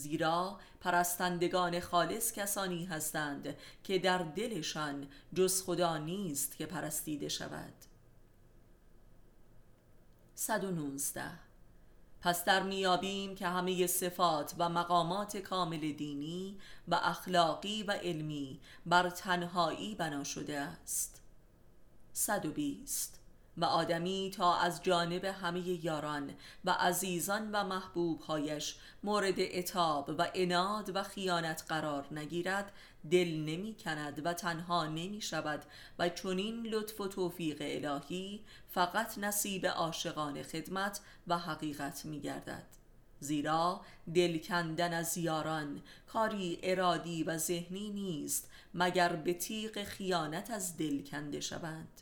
زیرا 0.00 0.58
پرستندگان 0.80 1.80
خالص 1.80 2.32
کسانی 2.32 2.84
هستند 2.84 3.56
که 3.84 3.98
در 3.98 4.18
دلشان 4.18 5.08
جز 5.34 5.62
خدا 5.62 5.98
نیست 5.98 6.56
که 6.56 6.66
پرستیده 6.66 7.28
شود. 7.28 7.72
119 10.34 11.22
پس 12.20 12.44
در 12.44 12.62
میابیم 12.62 13.34
که 13.34 13.48
همه 13.48 13.86
صفات 13.86 14.54
و 14.58 14.68
مقامات 14.68 15.36
کامل 15.36 15.92
دینی 15.92 16.58
و 16.88 16.94
اخلاقی 16.94 17.82
و 17.82 17.92
علمی 17.92 18.60
بر 18.86 19.10
تنهایی 19.10 19.94
بنا 19.94 20.24
شده 20.24 20.58
است. 20.60 21.22
120 22.12 23.19
و 23.60 23.64
آدمی 23.64 24.30
تا 24.36 24.56
از 24.56 24.82
جانب 24.82 25.24
همه 25.24 25.84
یاران 25.84 26.30
و 26.64 26.70
عزیزان 26.70 27.50
و 27.52 27.64
محبوبهایش 27.64 28.76
مورد 29.02 29.40
اتاب 29.40 30.14
و 30.18 30.30
اناد 30.34 30.96
و 30.96 31.02
خیانت 31.02 31.64
قرار 31.68 32.06
نگیرد 32.10 32.72
دل 33.10 33.28
نمی 33.28 33.76
کند 33.84 34.26
و 34.26 34.32
تنها 34.32 34.86
نمی 34.86 35.20
شود 35.20 35.62
و 35.98 36.08
چنین 36.08 36.66
لطف 36.66 37.00
و 37.00 37.08
توفیق 37.08 37.58
الهی 37.60 38.44
فقط 38.68 39.18
نصیب 39.18 39.66
عاشقان 39.66 40.42
خدمت 40.42 41.00
و 41.26 41.38
حقیقت 41.38 42.04
می 42.04 42.20
گردد. 42.20 42.66
زیرا 43.20 43.80
دل 44.14 44.38
کندن 44.38 44.92
از 44.94 45.16
یاران 45.16 45.82
کاری 46.06 46.58
ارادی 46.62 47.24
و 47.24 47.38
ذهنی 47.38 47.90
نیست 47.90 48.50
مگر 48.74 49.16
به 49.16 49.34
تیغ 49.34 49.84
خیانت 49.84 50.50
از 50.50 50.76
دل 50.76 51.02
کنده 51.02 51.40
شوند. 51.40 51.99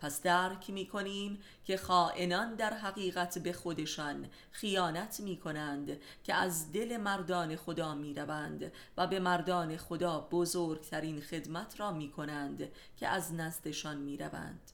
پس 0.00 0.22
درک 0.22 0.70
می 0.70 0.86
کنیم 0.86 1.38
که 1.64 1.76
خائنان 1.76 2.54
در 2.54 2.74
حقیقت 2.74 3.38
به 3.38 3.52
خودشان 3.52 4.28
خیانت 4.52 5.20
می 5.20 5.36
کنند 5.36 5.98
که 6.24 6.34
از 6.34 6.72
دل 6.72 6.96
مردان 6.96 7.56
خدا 7.56 7.94
می 7.94 8.14
روند 8.14 8.72
و 8.96 9.06
به 9.06 9.20
مردان 9.20 9.76
خدا 9.76 10.28
بزرگترین 10.30 11.20
خدمت 11.20 11.80
را 11.80 11.92
می 11.92 12.10
کنند 12.10 12.68
که 12.96 13.08
از 13.08 13.34
نزدشان 13.34 13.96
می 13.96 14.16
روند 14.16 14.70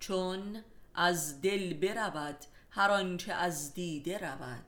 چون 0.00 0.62
از 0.94 1.40
دل 1.40 1.74
برود 1.74 2.36
هر 2.70 2.90
آنچه 2.90 3.32
از 3.32 3.74
دیده 3.74 4.18
رود. 4.18 4.64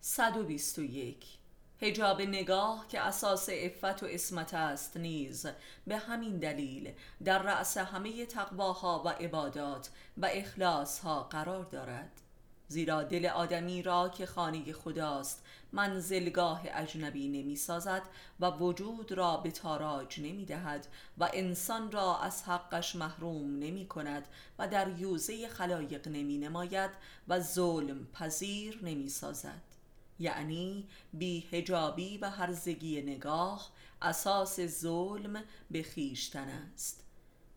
121 0.00 1.38
هجاب 1.80 2.22
نگاه 2.22 2.86
که 2.88 3.00
اساس 3.00 3.48
عفت 3.48 4.02
و 4.02 4.06
اسمت 4.06 4.54
است 4.54 4.96
نیز. 4.96 5.46
به 5.86 5.96
همین 5.96 6.38
دلیل 6.38 6.92
در 7.24 7.42
رأس 7.42 7.76
همه 7.76 8.26
تقواها 8.26 9.02
و 9.04 9.08
عبادات 9.08 9.90
و 10.16 10.28
اخلاصها 10.32 11.22
قرار 11.22 11.64
دارد. 11.64 12.20
زیرا 12.68 13.02
دل 13.02 13.26
آدمی 13.26 13.82
را 13.82 14.08
که 14.08 14.26
خانه 14.26 14.72
خداست 14.72 15.44
منزلگاه 15.72 16.62
اجنبی 16.72 17.28
نمی 17.28 17.56
سازد 17.56 18.02
و 18.40 18.50
وجود 18.50 19.12
را 19.12 19.36
به 19.36 19.50
تاراج 19.50 20.20
نمی 20.20 20.44
دهد 20.44 20.86
و 21.18 21.30
انسان 21.32 21.92
را 21.92 22.18
از 22.18 22.42
حقش 22.42 22.96
محروم 22.96 23.58
نمی 23.58 23.86
کند 23.86 24.28
و 24.58 24.68
در 24.68 24.88
یوزه 24.88 25.48
خلایق 25.48 26.08
نمی 26.08 26.38
نماید 26.38 26.90
و 27.28 27.40
ظلم 27.40 28.06
پذیر 28.06 28.80
نمی 28.82 29.08
سازد 29.08 29.75
یعنی 30.18 30.88
بیهجابی 31.12 32.18
و 32.18 32.30
هرزگی 32.30 33.02
نگاه 33.02 33.70
اساس 34.02 34.60
ظلم 34.60 35.44
به 35.70 35.82
خیشتن 35.82 36.48
است. 36.48 37.02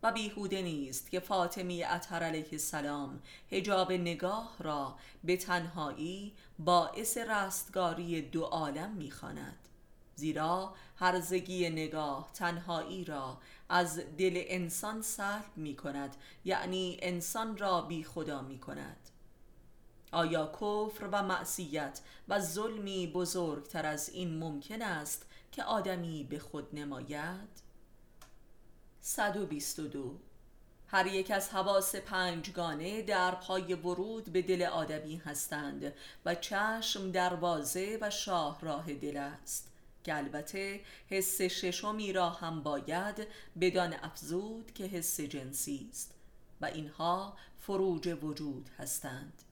و 0.02 0.12
بیهوده 0.12 0.62
نیست 0.62 1.10
که 1.10 1.20
فاطمی 1.20 1.84
اطهر 1.84 2.22
علیه 2.22 2.48
السلام 2.52 3.20
هجاب 3.50 3.92
نگاه 3.92 4.56
را 4.58 4.96
به 5.24 5.36
تنهایی 5.36 6.32
باعث 6.58 7.18
رستگاری 7.18 8.22
دو 8.22 8.42
عالم 8.42 8.90
می‌خواند. 8.90 9.58
زیرا 10.14 10.74
هرزگی 10.96 11.70
نگاه 11.70 12.30
تنهایی 12.34 13.04
را 13.04 13.38
از 13.68 14.00
دل 14.18 14.42
انسان 14.46 15.02
سلب 15.02 15.56
می 15.56 15.76
کند 15.76 16.16
یعنی 16.44 16.96
انسان 17.02 17.56
را 17.56 17.80
بی 17.80 18.04
خدا 18.04 18.42
می 18.42 18.58
کند 18.58 19.09
آیا 20.12 20.46
کفر 20.46 21.08
و 21.12 21.22
معصیت 21.22 22.00
و 22.28 22.40
ظلمی 22.40 23.06
بزرگتر 23.06 23.86
از 23.86 24.08
این 24.08 24.38
ممکن 24.38 24.82
است 24.82 25.26
که 25.52 25.62
آدمی 25.62 26.24
به 26.24 26.38
خود 26.38 26.68
نماید؟ 26.72 27.48
122 29.00 30.18
هر 30.86 31.06
یک 31.06 31.30
از 31.30 31.50
حواس 31.50 31.96
پنجگانه 31.96 33.02
در 33.02 33.34
پای 33.34 33.74
ورود 33.74 34.24
به 34.24 34.42
دل 34.42 34.62
آدمی 34.62 35.16
هستند 35.16 35.92
و 36.24 36.34
چشم 36.34 37.10
دروازه 37.10 37.98
و 38.00 38.10
شاه 38.10 38.58
راه 38.60 38.94
دل 38.94 39.16
است. 39.16 39.70
که 40.04 40.16
البته 40.16 40.80
حس 41.08 41.42
ششمی 41.42 42.12
را 42.12 42.30
هم 42.30 42.62
باید 42.62 43.26
بدان 43.60 43.94
افزود 44.02 44.72
که 44.74 44.84
حس 44.84 45.20
جنسی 45.20 45.88
است 45.90 46.14
و 46.60 46.64
اینها 46.64 47.36
فروج 47.60 48.18
وجود 48.22 48.70
هستند. 48.78 49.42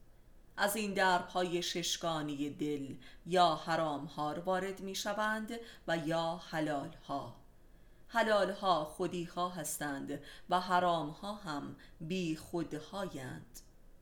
از 0.58 0.76
این 0.76 0.94
درپای 0.94 1.62
ششگانی 1.62 2.50
دل 2.50 2.94
یا 3.26 3.54
حرام 3.54 4.04
ها 4.04 4.34
وارد 4.44 4.80
می 4.80 4.94
شوند 4.94 5.52
و 5.88 5.96
یا 5.96 6.40
حلال 6.50 6.90
ها 7.08 7.36
حلال 8.08 8.50
ها 8.50 8.84
خودی 8.84 9.24
ها 9.24 9.48
هستند 9.48 10.20
و 10.50 10.60
حرام 10.60 11.08
ها 11.08 11.34
هم 11.34 11.76
بی 12.00 12.36
خودهایند. 12.36 13.60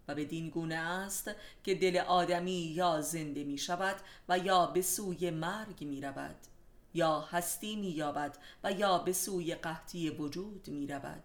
و 0.09 0.15
به 0.15 0.25
دین 0.25 0.49
گونه 0.49 0.75
است 0.75 1.31
که 1.65 1.75
دل 1.75 1.97
آدمی 1.97 2.53
یا 2.53 3.01
زنده 3.01 3.45
می 3.45 3.59
شود 3.59 3.97
و 4.29 4.39
یا 4.39 4.67
به 4.67 4.83
سوی 4.83 5.31
مرگ 5.31 5.85
می 5.85 6.01
رود 6.01 6.37
یا 6.95 7.21
هستی 7.21 7.77
می 7.77 7.91
یابد 7.91 8.39
و 8.65 8.73
یا 8.73 8.99
به 8.99 9.13
سوی 9.13 9.55
قحطی 9.55 10.11
وجود 10.11 10.69
می 10.69 10.87
رود 10.87 11.25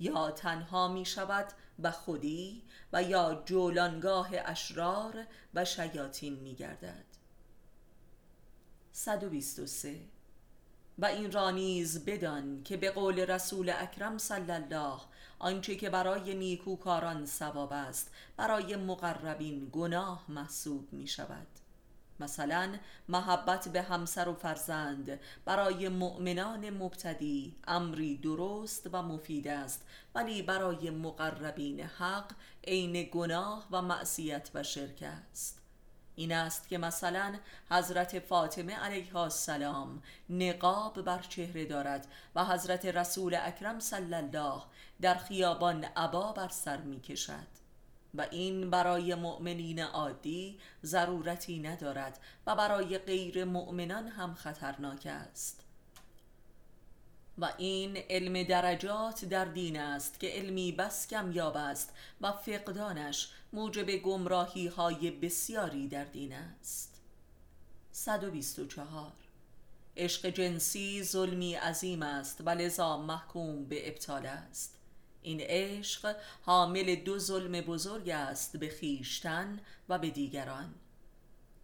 یا 0.00 0.30
تنها 0.30 0.88
می 0.88 1.04
شود 1.04 1.46
و 1.82 1.90
خودی 1.90 2.62
و 2.92 3.02
یا 3.02 3.42
جولانگاه 3.46 4.30
اشرار 4.44 5.26
و 5.54 5.64
شیاطین 5.64 6.34
می 6.34 6.54
گردد. 6.54 7.04
123 8.92 10.00
و 10.98 11.04
این 11.06 11.32
را 11.32 11.50
نیز 11.50 12.04
بدان 12.04 12.62
که 12.64 12.76
به 12.76 12.90
قول 12.90 13.20
رسول 13.20 13.70
اکرم 13.70 14.18
صلی 14.18 14.52
الله 14.52 15.00
آنچه 15.38 15.76
که 15.76 15.90
برای 15.90 16.34
نیکوکاران 16.34 17.26
ثواب 17.26 17.72
است 17.72 18.10
برای 18.36 18.76
مقربین 18.76 19.68
گناه 19.72 20.24
محسوب 20.28 20.92
می 20.92 21.06
شود. 21.06 21.46
مثلا 22.20 22.74
محبت 23.08 23.68
به 23.68 23.82
همسر 23.82 24.28
و 24.28 24.34
فرزند. 24.34 25.20
برای 25.44 25.88
مؤمنان 25.88 26.70
مبتدی 26.70 27.56
امری 27.66 28.16
درست 28.16 28.88
و 28.92 29.02
مفید 29.02 29.48
است 29.48 29.84
ولی 30.14 30.42
برای 30.42 30.90
مقربین 30.90 31.80
حق 31.80 32.32
عین 32.66 33.08
گناه 33.12 33.66
و 33.70 33.82
معصیت 33.82 34.50
و 34.54 34.62
شرک 34.62 35.04
است. 35.30 35.60
این 36.14 36.32
است 36.32 36.68
که 36.68 36.78
مثلا 36.78 37.34
حضرت 37.70 38.18
فاطمه 38.18 38.74
علیها 38.74 39.22
السلام 39.22 40.02
نقاب 40.30 41.02
بر 41.02 41.18
چهره 41.18 41.64
دارد 41.64 42.06
و 42.34 42.44
حضرت 42.44 42.86
رسول 42.86 43.34
اکرم 43.34 43.80
صلی 43.80 44.14
الله 44.14 44.62
در 45.00 45.14
خیابان 45.14 45.84
عبا 45.84 46.32
بر 46.32 46.48
سر 46.48 46.76
می 46.76 47.00
کشد 47.00 47.59
و 48.14 48.26
این 48.30 48.70
برای 48.70 49.14
مؤمنین 49.14 49.82
عادی 49.82 50.58
ضرورتی 50.84 51.58
ندارد 51.58 52.20
و 52.46 52.56
برای 52.56 52.98
غیر 52.98 53.44
مؤمنان 53.44 54.08
هم 54.08 54.34
خطرناک 54.34 55.06
است. 55.06 55.64
و 57.38 57.52
این 57.58 57.96
علم 57.96 58.42
درجات 58.42 59.24
در 59.24 59.44
دین 59.44 59.80
است 59.80 60.20
که 60.20 60.28
علمی 60.28 60.72
بس 60.72 61.06
کمیاب 61.06 61.56
است 61.56 61.92
و 62.20 62.32
فقدانش 62.32 63.28
موجب 63.52 63.96
گمراهی 63.96 64.66
های 64.66 65.10
بسیاری 65.10 65.88
در 65.88 66.04
دین 66.04 66.32
است. 66.32 67.00
124 67.92 69.12
عشق 69.96 70.26
جنسی 70.26 71.02
ظلمی 71.02 71.54
عظیم 71.54 72.02
است 72.02 72.40
و 72.40 72.50
لذا 72.50 72.98
محکوم 72.98 73.64
به 73.64 73.88
ابطال 73.88 74.26
است. 74.26 74.79
این 75.22 75.40
عشق 75.40 76.16
حامل 76.42 76.94
دو 76.94 77.18
ظلم 77.18 77.60
بزرگ 77.60 78.08
است 78.08 78.56
به 78.56 78.68
خیشتن 78.68 79.60
و 79.88 79.98
به 79.98 80.10
دیگران. 80.10 80.74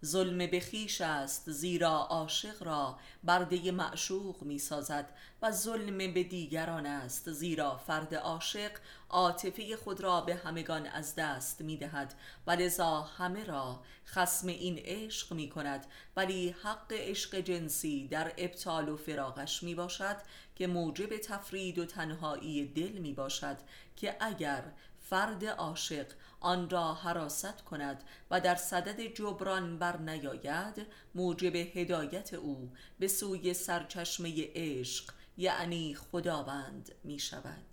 ظلم 0.05 0.39
بخیش 0.39 1.01
است 1.01 1.51
زیرا 1.51 1.91
عاشق 1.91 2.63
را 2.63 2.99
برده 3.25 3.73
معشوق 3.73 4.43
می 4.43 4.59
سازد 4.59 5.09
و 5.43 5.53
ظلم 5.53 5.99
به 6.15 6.23
دیگران 6.23 6.87
است 6.87 7.33
زیرا 7.33 7.77
فرد 7.77 8.15
عاشق 8.15 8.71
عاطفه 9.11 9.77
خود 9.77 10.01
را 10.01 10.21
به 10.21 10.35
همگان 10.35 10.87
از 10.87 11.15
دست 11.15 11.61
می 11.61 11.77
دهد 11.77 12.15
و 12.47 12.51
لذا 12.51 13.01
همه 13.01 13.45
را 13.45 13.83
خسم 14.07 14.49
این 14.49 14.79
عشق 14.79 15.33
می 15.33 15.49
کند 15.49 15.87
ولی 16.17 16.55
حق 16.63 16.93
عشق 16.93 17.41
جنسی 17.41 18.09
در 18.09 18.33
ابطال 18.39 18.89
و 18.89 18.97
فراغش 18.97 19.63
می 19.63 19.75
باشد 19.75 20.17
که 20.57 20.67
موجب 20.67 21.19
تفرید 21.19 21.79
و 21.79 21.85
تنهایی 21.85 22.67
دل 22.67 22.93
می 22.99 23.13
باشد 23.13 23.57
که 23.97 24.17
اگر 24.21 24.65
فرد 25.01 25.45
عاشق 25.45 26.07
آن 26.41 26.71
را 26.71 26.95
حراست 26.95 27.65
کند 27.65 28.05
و 28.31 28.41
در 28.41 28.55
صدد 28.55 29.01
جبران 29.01 29.79
بر 29.79 29.97
نیاید 29.97 30.87
موجب 31.15 31.57
هدایت 31.57 32.35
او 32.35 32.73
به 32.99 33.09
سوی 33.09 33.55
سرچشمه 33.55 34.51
عشق 34.55 35.13
یعنی 35.37 35.95
خداوند 35.95 36.93
می 37.05 37.19
شود 37.19 37.67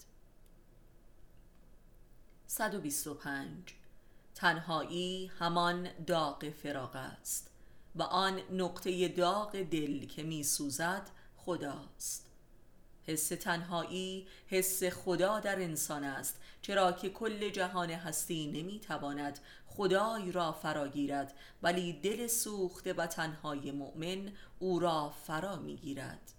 125 2.47 3.75
تنهایی 4.35 5.31
همان 5.39 5.89
داغ 6.07 6.49
فراغ 6.49 6.95
است 6.95 7.49
و 7.95 8.03
آن 8.03 8.41
نقطه 8.51 9.07
داغ 9.07 9.61
دل 9.61 10.05
که 10.05 10.23
می 10.23 10.43
سوزد 10.43 11.09
خداست. 11.37 12.32
حس 13.07 13.27
تنهایی 13.27 14.27
حس 14.47 14.83
خدا 14.83 15.39
در 15.39 15.61
انسان 15.61 16.03
است 16.03 16.39
چرا 16.61 16.91
که 16.91 17.09
کل 17.09 17.49
جهان 17.49 17.89
هستی 17.89 18.47
نمی‌تواند 18.47 19.39
خدای 19.67 20.31
را 20.31 20.51
فراگیرد 20.51 21.33
ولی 21.63 21.93
دل 21.93 22.27
سوخته 22.27 22.93
و 22.93 23.07
تنهای 23.07 23.71
مؤمن 23.71 24.31
او 24.59 24.79
را 24.79 25.09
فرا 25.09 25.55
می‌گیرد. 25.55 26.31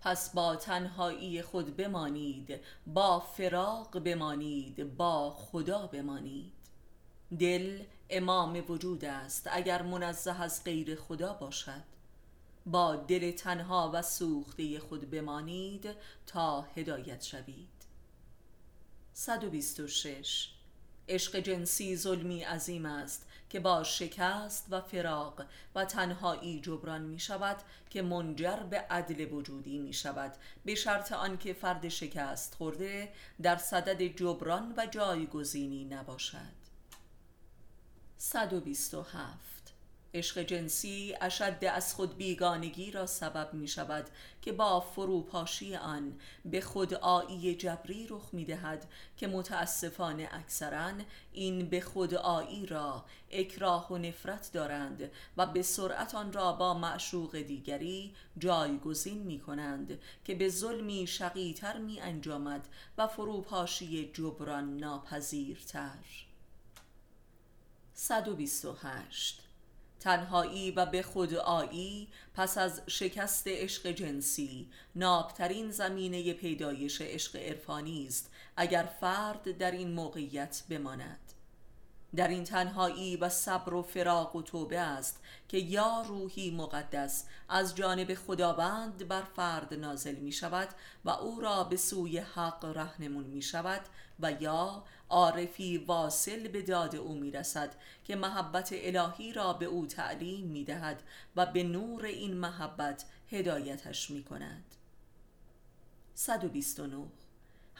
پس 0.00 0.30
با 0.30 0.56
تنهایی 0.56 1.42
خود 1.42 1.76
بمانید 1.76 2.60
با 2.86 3.20
فراق 3.20 3.98
بمانید 3.98 4.96
با 4.96 5.30
خدا 5.30 5.86
بمانید. 5.86 6.52
دل 7.38 7.82
امام 8.10 8.64
وجود 8.68 9.04
است 9.04 9.48
اگر 9.52 9.82
منزه 9.82 10.42
از 10.42 10.64
غیر 10.64 10.94
خدا 10.96 11.32
باشد. 11.32 11.91
با 12.66 12.96
دل 12.96 13.30
تنها 13.30 13.90
و 13.94 14.02
سوخته 14.02 14.78
خود 14.78 15.10
بمانید 15.10 15.88
تا 16.26 16.60
هدایت 16.62 17.22
شوید. 17.22 17.68
126 19.12 20.48
عشق 21.08 21.36
جنسی 21.36 21.96
ظلمی 21.96 22.42
عظیم 22.42 22.86
است 22.86 23.26
که 23.50 23.60
با 23.60 23.84
شکست 23.84 24.66
و 24.70 24.80
فراق 24.80 25.42
و 25.74 25.84
تنهایی 25.84 26.60
جبران 26.60 27.02
می 27.02 27.18
شود 27.18 27.56
که 27.90 28.02
منجر 28.02 28.56
به 28.56 28.78
عدل 28.78 29.32
وجودی 29.32 29.78
می 29.78 29.92
شود. 29.92 30.32
به 30.64 30.74
شرط 30.74 31.12
آنکه 31.12 31.52
فرد 31.52 31.88
شکست 31.88 32.54
خورده 32.54 33.12
در 33.42 33.56
صدد 33.56 34.02
جبران 34.02 34.74
و 34.76 34.86
جایگزینی 34.86 35.84
نباشد. 35.84 36.62
127 38.18 39.51
عشق 40.14 40.42
جنسی 40.42 41.14
اشد 41.20 41.64
از 41.64 41.94
خود 41.94 42.16
بیگانگی 42.16 42.90
را 42.90 43.06
سبب 43.06 43.54
می 43.54 43.68
شود 43.68 44.06
که 44.42 44.52
با 44.52 44.80
فروپاشی 44.80 45.76
آن 45.76 46.20
به 46.44 46.60
خودآیی 46.60 47.54
جبری 47.54 48.06
رخ 48.10 48.28
می 48.32 48.44
دهد 48.44 48.88
که 49.16 49.26
متاسفانه 49.26 50.28
اکثرا 50.32 50.92
این 51.32 51.68
به 51.68 51.80
خودآیی 51.80 52.66
را 52.66 53.04
اکراه 53.30 53.92
و 53.92 53.98
نفرت 53.98 54.50
دارند 54.52 55.10
و 55.36 55.46
به 55.46 55.62
سرعت 55.62 56.14
آن 56.14 56.32
را 56.32 56.52
با 56.52 56.74
معشوق 56.74 57.36
دیگری 57.36 58.14
جایگزین 58.38 59.18
می 59.18 59.40
کنند 59.40 60.00
که 60.24 60.34
به 60.34 60.48
ظلمی 60.48 61.06
شقیتر 61.06 61.78
می 61.78 62.00
انجامد 62.00 62.68
و 62.98 63.06
فروپاشی 63.06 64.10
جبران 64.14 64.76
ناپذیرتر. 64.76 65.98
128 67.94 69.51
تنهایی 70.02 70.70
و 70.70 70.86
به 70.86 71.02
خودآیی 71.02 72.08
پس 72.34 72.58
از 72.58 72.82
شکست 72.86 73.48
عشق 73.48 73.90
جنسی. 73.90 74.68
نابترین 74.94 75.70
زمینه 75.70 76.32
پیدایش 76.32 77.00
عشق 77.00 77.36
عرفانی 77.36 78.06
است 78.06 78.30
اگر 78.56 78.88
فرد 79.00 79.58
در 79.58 79.70
این 79.70 79.92
موقعیت 79.92 80.62
بماند. 80.68 81.31
در 82.16 82.28
این 82.28 82.44
تنهایی 82.44 83.16
و 83.16 83.28
صبر 83.28 83.74
و 83.74 83.82
فراق 83.82 84.36
و 84.36 84.42
توبه 84.42 84.80
است 84.80 85.20
که 85.48 85.58
یا 85.58 86.04
روحی 86.08 86.50
مقدس 86.50 87.24
از 87.48 87.74
جانب 87.74 88.14
خداوند 88.14 89.08
بر 89.08 89.22
فرد 89.22 89.74
نازل 89.74 90.14
می 90.14 90.32
شود 90.32 90.68
و 91.04 91.10
او 91.10 91.40
را 91.40 91.64
به 91.64 91.76
سوی 91.76 92.18
حق 92.18 92.64
رهنمون 92.64 93.24
می 93.24 93.42
شود 93.42 93.80
و 94.20 94.32
یا 94.32 94.84
عارفی 95.08 95.78
واصل 95.78 96.48
به 96.48 96.62
داد 96.62 96.96
او 96.96 97.14
می 97.14 97.30
رسد 97.30 97.74
که 98.04 98.16
محبت 98.16 98.70
الهی 98.72 99.32
را 99.32 99.52
به 99.52 99.66
او 99.66 99.86
تعلیم 99.86 100.46
می 100.46 100.64
دهد 100.64 101.02
و 101.36 101.46
به 101.46 101.62
نور 101.62 102.04
این 102.04 102.36
محبت 102.36 103.04
هدایتش 103.30 104.10
می 104.10 104.24
کند. 104.24 104.64
129 106.14 107.06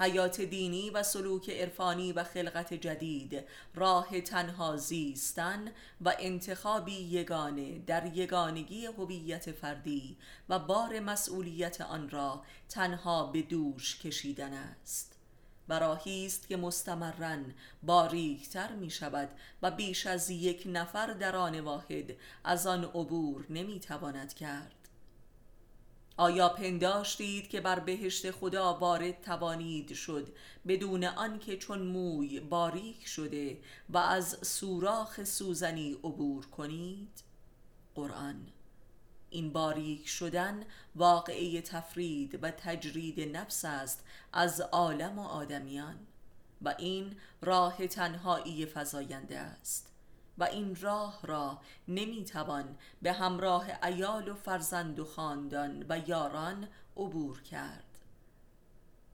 حیات 0.03 0.41
دینی 0.41 0.91
و 0.91 1.03
سلوک 1.03 1.51
عرفانی 1.51 2.13
و 2.13 2.25
خلقت 2.25 2.75
جدید 2.75 3.45
راه 3.75 4.21
تنها 4.21 4.77
زیستن 4.77 5.69
و 6.01 6.15
انتخابی 6.19 6.93
یگانه 6.93 7.79
در 7.79 8.07
یگانگی 8.17 8.87
هویت 8.87 9.53
فردی 9.53 10.17
و 10.49 10.59
بار 10.59 11.01
مسئولیت 11.01 11.81
آن 11.81 12.11
را 12.11 12.43
تنها 12.69 13.27
به 13.27 13.43
دوش 13.43 14.01
کشیدن 14.01 14.53
است. 14.53 15.17
و 15.69 15.79
راهی 15.79 16.27
است 16.27 16.49
که 16.49 16.57
مستمرا 16.57 17.39
باریکتر 17.83 18.73
می 18.73 18.91
شود 18.91 19.29
و 19.63 19.71
بیش 19.71 20.07
از 20.07 20.31
یک 20.31 20.63
نفر 20.67 21.07
در 21.07 21.37
آن 21.37 21.61
واحد 21.61 22.17
از 22.45 22.67
آن 22.67 22.85
عبور 22.85 23.47
نمی 23.51 23.81
تواند 23.81 24.35
کرد. 24.35 24.82
آیا 26.17 26.49
پنداشتید 26.49 27.49
که 27.49 27.61
بر 27.61 27.79
بهشت 27.79 28.31
خدا 28.31 28.75
وارد 28.75 29.21
توانید 29.21 29.93
شد 29.93 30.29
بدون 30.69 31.05
آنکه 31.05 31.57
چون 31.57 31.83
موی 31.83 32.41
باریک 32.41 33.07
شده 33.07 33.59
و 33.89 33.99
از 33.99 34.39
سوراخ 34.43 35.25
سوزنی 35.25 35.93
عبور 35.93 36.47
کنید؟ 36.47 37.23
قرآن 37.95 38.47
این 39.31 39.53
باریک 39.53 40.09
شدن 40.09 40.65
واقعه 40.97 41.61
تفرید 41.61 42.39
و 42.43 42.51
تجرید 42.51 43.37
نفس 43.37 43.65
است 43.65 44.05
از 44.33 44.61
عالم 44.61 45.19
و 45.19 45.23
آدمیان 45.23 46.07
و 46.63 46.75
این 46.79 47.17
راه 47.41 47.87
تنهایی 47.87 48.67
فزاینده 48.67 49.39
است. 49.39 49.92
و 50.39 50.45
این 50.45 50.77
راه 50.81 51.21
را 51.23 51.59
نمی‌توان 51.89 52.79
به 53.03 53.13
همراه 53.13 53.67
ایال 53.83 54.29
و 54.29 54.35
فرزند 54.35 54.99
و 54.99 55.05
خاندان 55.05 55.87
و 55.89 55.99
یاران 56.09 56.69
عبور 56.97 57.43
کرد. 57.43 57.99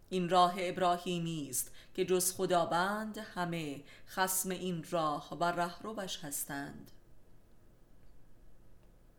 این 0.09 0.29
راه 0.29 0.55
ابراهیمی 0.59 1.47
است 1.51 1.71
که 1.95 2.05
جز 2.05 2.35
خداوند 2.35 3.19
همه 3.19 3.83
خسم 4.09 4.51
این 4.51 4.85
راه 4.91 5.39
و 5.41 5.45
رهروش 5.45 6.25
هستند. 6.25 6.91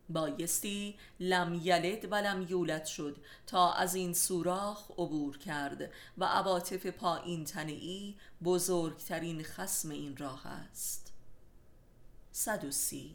بایستی 0.08 0.98
لم 1.20 1.60
یلد 1.62 2.12
و 2.12 2.14
لم 2.14 2.46
یولد 2.48 2.84
شد 2.84 3.16
تا 3.46 3.72
از 3.72 3.94
این 3.94 4.14
سوراخ 4.14 4.90
عبور 4.90 5.38
کرد 5.38 5.90
و 6.18 6.24
عواطف 6.24 6.86
پایین 6.86 7.44
تنئی 7.44 8.16
بزرگترین 8.44 9.42
خسم 9.42 9.90
این 9.90 10.16
راه 10.16 10.46
است. 10.46 11.09
130 12.40 13.14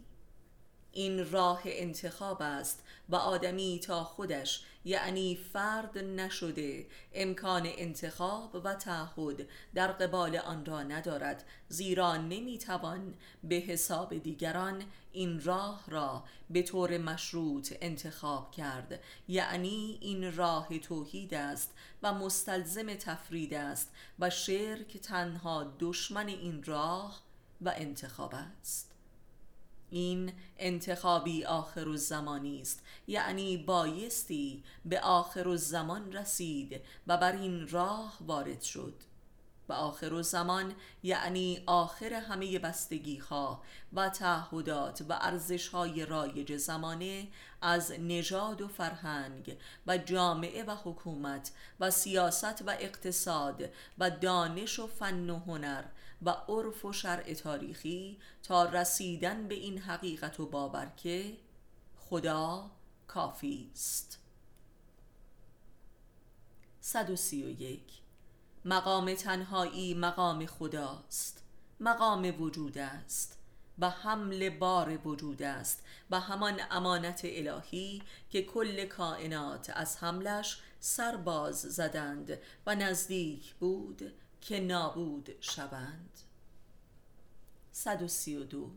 این 0.92 1.32
راه 1.32 1.62
انتخاب 1.66 2.42
است 2.42 2.84
و 3.10 3.16
آدمی 3.16 3.80
تا 3.84 4.04
خودش 4.04 4.64
یعنی 4.86 5.36
فرد 5.54 5.98
نشده 5.98 6.88
امکان 7.14 7.64
انتخاب 7.66 8.62
و 8.64 8.76
تعهد 8.76 9.48
در 9.74 9.88
قبال 9.92 10.38
آن 10.38 10.66
را 10.66 10.84
ندارد 10.84 11.44
زیرا 11.70 12.18
نمی‌توان 12.18 13.14
به 13.44 13.56
حساب 13.56 14.18
دیگران 14.18 14.84
این 15.12 15.44
راه 15.44 15.84
را 15.88 16.24
به 16.50 16.62
طور 16.62 16.98
مشروط 16.98 17.74
انتخاب 17.82 18.52
کرد. 18.52 19.00
یعنی 19.28 19.98
این 20.02 20.36
راه 20.36 20.80
توحید 20.80 21.34
است 21.34 21.74
و 22.04 22.14
مستلزم 22.14 22.96
تفرید 22.96 23.54
است 23.54 23.92
و 24.20 24.30
شرک 24.30 24.98
تنها 24.98 25.76
دشمن 25.80 26.28
این 26.28 26.64
راه 26.64 27.22
و 27.62 27.74
انتخاب 27.76 28.34
است. 28.36 28.95
این 29.96 30.34
انتخابی 30.58 31.46
آخر 31.46 31.90
الزمانی 31.90 32.62
است. 32.62 32.84
یعنی 33.08 33.58
بایستی 33.58 34.64
به 34.86 35.00
آخر 35.00 35.48
الزمان 35.50 36.14
رسید 36.14 36.82
و 37.08 37.18
بر 37.18 37.32
این 37.32 37.68
راه 37.68 38.18
وارد 38.22 38.62
شد. 38.62 38.94
و 39.70 39.74
آخر 39.74 40.14
و 40.14 40.22
زمان 40.22 40.76
یعنی 41.04 41.64
آخر 41.66 42.14
همه 42.14 42.60
بستگی 42.60 43.18
ها 43.18 43.64
و 43.94 44.10
تعهدات 44.10 45.06
و 45.10 45.18
ارزش 45.22 45.68
های 45.68 46.06
رایج 46.06 46.58
زمانه 46.58 47.28
از 47.62 47.92
نژاد 47.92 48.62
و 48.62 48.68
فرهنگ 48.68 49.58
و 49.88 49.98
جامعه 49.98 50.64
و 50.64 50.76
حکومت 50.84 51.52
و 51.80 51.92
سیاست 51.92 52.62
و 52.68 52.70
اقتصاد 52.80 53.70
و 53.98 54.10
دانش 54.10 54.80
و 54.80 54.88
فن 54.88 55.30
و 55.30 55.40
هنر 55.40 55.84
و 56.22 56.30
عرف 56.30 56.86
و 56.86 56.94
شرع 56.94 57.34
تاریخی 57.34 58.20
تا 58.44 58.66
رسیدن 58.66 59.48
به 59.48 59.56
این 59.56 59.78
حقیقت 59.78 60.40
و 60.40 60.46
باور 60.46 60.92
که 60.98 61.38
خدا 61.98 62.72
کافی 63.08 63.72
است. 63.74 64.20
131 66.82 68.05
مقام 68.68 69.14
تنهایی 69.14 69.94
مقام 69.94 70.46
خداست. 70.46 71.44
مقام 71.80 72.42
وجود 72.42 72.78
است 72.78 73.38
و 73.80 73.90
حمل 73.90 74.50
بار 74.50 75.08
وجود 75.08 75.44
است 75.44 75.84
و 76.12 76.20
همان 76.20 76.60
امانت 76.72 77.22
الهی 77.24 78.02
که 78.30 78.42
کل 78.42 78.86
کائنات 78.86 79.72
از 79.74 79.98
حملش 79.98 80.60
سرباز 80.80 81.62
زدند 81.62 82.38
و 82.66 82.76
نزدیک 82.76 83.54
بود 83.54 84.14
که 84.42 84.60
نابود 84.60 85.30
شوند. 85.42 86.20
132 87.72 88.72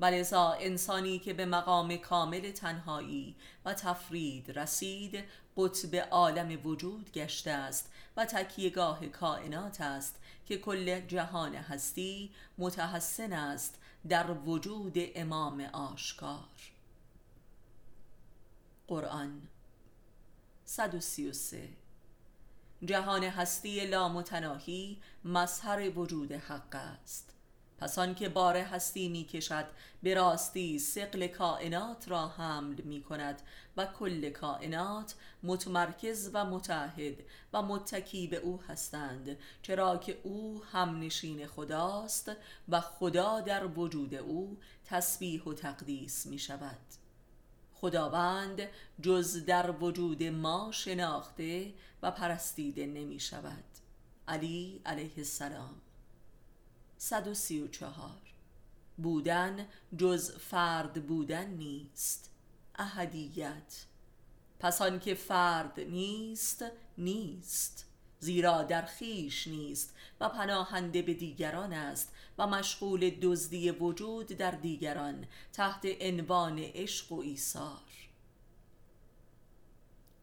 ولذا 0.00 0.56
انسانی 0.60 1.18
که 1.18 1.32
به 1.32 1.46
مقام 1.46 1.96
کامل 1.96 2.50
تنهایی 2.50 3.36
و 3.64 3.74
تفرید 3.74 4.58
رسید 4.58 5.24
قطب 5.58 5.94
عالم 5.96 6.66
وجود 6.66 7.12
گشته 7.12 7.50
است 7.50 7.90
و 8.16 8.24
تکیهگاه 8.24 9.06
کائنات 9.06 9.80
است 9.80 10.14
که 10.46 10.58
کل 10.58 11.00
جهان 11.00 11.54
هستی 11.54 12.30
متحسن 12.58 13.32
است 13.32 13.78
در 14.08 14.30
وجود 14.30 14.94
امام 14.96 15.60
آشکار. 15.60 16.48
قرآن 18.88 19.42
133 20.64 21.68
جهان 22.84 23.24
هستی 23.24 23.86
لامتناهی 23.86 25.02
مظهر 25.24 25.98
وجود 25.98 26.32
حق 26.32 26.74
است. 26.74 27.37
پس 27.78 27.98
که 27.98 28.28
بار 28.28 28.56
هستی 28.56 29.08
می 29.08 29.24
کشد 29.24 29.66
به 30.02 30.14
راستی 30.14 30.78
سقل 30.78 31.26
کائنات 31.26 32.08
را 32.08 32.28
حمل 32.28 32.80
می 32.80 33.02
کند 33.02 33.42
و 33.76 33.86
کل 33.86 34.30
کائنات 34.30 35.14
متمرکز 35.42 36.30
و 36.32 36.44
متحد 36.44 37.14
و 37.52 37.62
متکی 37.62 38.26
به 38.26 38.36
او 38.36 38.60
هستند 38.68 39.36
چرا 39.62 39.96
که 39.96 40.20
او 40.22 40.62
همنشین 40.72 41.46
خداست 41.46 42.32
و 42.68 42.80
خدا 42.80 43.40
در 43.40 43.66
وجود 43.66 44.14
او 44.14 44.58
تسبیح 44.84 45.42
و 45.42 45.54
تقدیس 45.54 46.26
می 46.26 46.38
شود 46.38 46.78
خداوند 47.74 48.62
جز 49.02 49.44
در 49.44 49.70
وجود 49.70 50.22
ما 50.22 50.70
شناخته 50.72 51.74
و 52.02 52.10
پرستیده 52.10 52.86
نمی 52.86 53.20
شود 53.20 53.64
علی 54.28 54.80
علیه 54.86 55.12
السلام. 55.16 55.80
134 56.98 58.10
بودن 58.96 59.68
جز 59.96 60.30
فرد 60.30 61.06
بودن 61.06 61.46
نیست. 61.46 62.30
احدیت. 62.74 63.84
پس 64.60 64.82
که 64.82 65.14
فرد 65.14 65.80
نیست 65.80 66.64
نیست. 66.98 67.84
زیرا 68.20 68.62
در 68.62 68.82
خیش 68.82 69.46
نیست 69.46 69.94
و 70.20 70.28
پناهنده 70.28 71.02
به 71.02 71.14
دیگران 71.14 71.72
است 71.72 72.12
و 72.38 72.46
مشغول 72.46 73.10
دزدی 73.10 73.70
وجود 73.70 74.26
در 74.26 74.50
دیگران 74.50 75.26
تحت 75.52 75.86
عنوان 76.00 76.58
عشق 76.58 77.12
و 77.12 77.20
ایثار. 77.20 77.82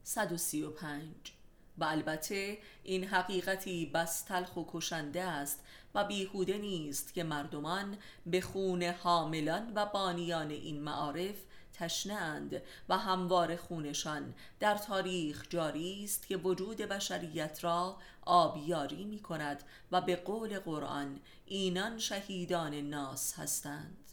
135 0.03 1.34
و 1.77 1.83
البته 1.83 2.57
این 2.83 3.03
حقیقتی 3.03 3.85
بس 3.85 4.21
تلخ 4.21 4.57
و 4.57 4.63
کشنده 4.67 5.23
است 5.23 5.63
و 5.95 6.03
بیهوده 6.03 6.57
نیست 6.57 7.13
که 7.13 7.23
مردمان 7.23 7.97
به 8.25 8.41
خون 8.41 8.83
حاملان 8.83 9.71
و 9.75 9.85
بانیان 9.85 10.49
این 10.49 10.81
معارف 10.81 11.35
تشنند 11.73 12.61
و 12.89 12.97
هموار 12.97 13.55
خونشان 13.55 14.33
در 14.59 14.75
تاریخ 14.75 15.45
جاری 15.49 16.03
است 16.03 16.27
که 16.27 16.37
وجود 16.37 16.77
بشریت 16.77 17.63
را 17.63 17.97
آبیاری 18.21 19.03
می 19.03 19.19
کند 19.19 19.63
و 19.91 20.01
به 20.01 20.15
قول 20.15 20.59
قرآن 20.59 21.19
اینان 21.45 21.99
شهیدان 21.99 22.73
ناس 22.73 23.39
هستند. 23.39 24.04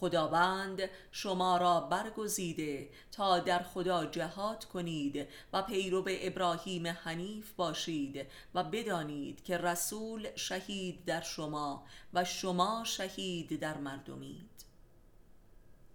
خداوند 0.00 0.80
شما 1.12 1.56
را 1.56 1.80
برگزیده 1.80 2.90
تا 3.12 3.38
در 3.38 3.62
خدا 3.62 4.06
جهاد 4.06 4.64
کنید 4.64 5.28
و 5.52 5.62
پیرو 5.62 6.04
ابراهیم 6.08 6.86
حنیف 6.86 7.52
باشید 7.52 8.26
و 8.54 8.64
بدانید 8.64 9.44
که 9.44 9.58
رسول 9.58 10.36
شهید 10.36 11.04
در 11.04 11.20
شما 11.20 11.86
و 12.14 12.24
شما 12.24 12.84
شهید 12.86 13.60
در 13.60 13.76
مردمید. 13.76 14.64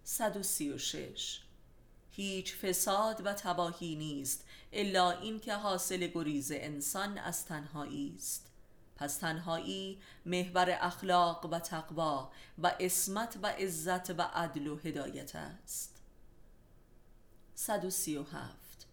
136 0.04 1.40
هیچ 2.10 2.56
فساد 2.56 3.26
و 3.26 3.32
تباهی 3.32 3.96
نیست 3.96 4.44
الا 4.72 5.10
اینکه 5.10 5.54
حاصل 5.54 6.06
گریز 6.06 6.52
انسان 6.54 7.18
از 7.18 7.44
تنهایی 7.46 8.14
است. 8.16 8.53
پس 8.96 9.16
تنهایی 9.16 9.98
محور 10.26 10.78
اخلاق 10.80 11.46
و 11.46 11.58
تقوا 11.58 12.30
و 12.58 12.72
اسمت 12.80 13.38
و 13.42 13.46
عزت 13.46 14.10
و 14.10 14.22
عدل 14.22 14.66
و 14.66 14.76
هدایت 14.76 15.36
است. 15.36 16.00
137 17.54 18.86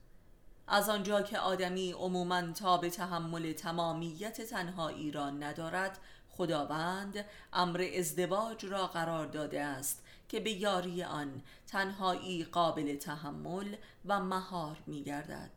از 0.67 0.89
آنجا 0.89 1.21
که 1.21 1.39
آدمی 1.39 1.91
عموما 1.91 2.51
تا 2.51 2.77
به 2.77 2.89
تحمل 2.89 3.53
تمامیت 3.53 4.41
تنهایی 4.41 5.11
را 5.11 5.29
ندارد 5.29 5.99
خداوند 6.29 7.25
امر 7.53 7.89
ازدواج 7.97 8.65
را 8.65 8.87
قرار 8.87 9.25
داده 9.25 9.61
است 9.61 10.03
که 10.29 10.39
به 10.39 10.51
یاری 10.51 11.03
آن 11.03 11.41
تنهایی 11.67 12.43
قابل 12.43 12.95
تحمل 12.95 13.75
و 14.05 14.19
مهار 14.19 14.77
می 14.87 15.03
گردد 15.03 15.51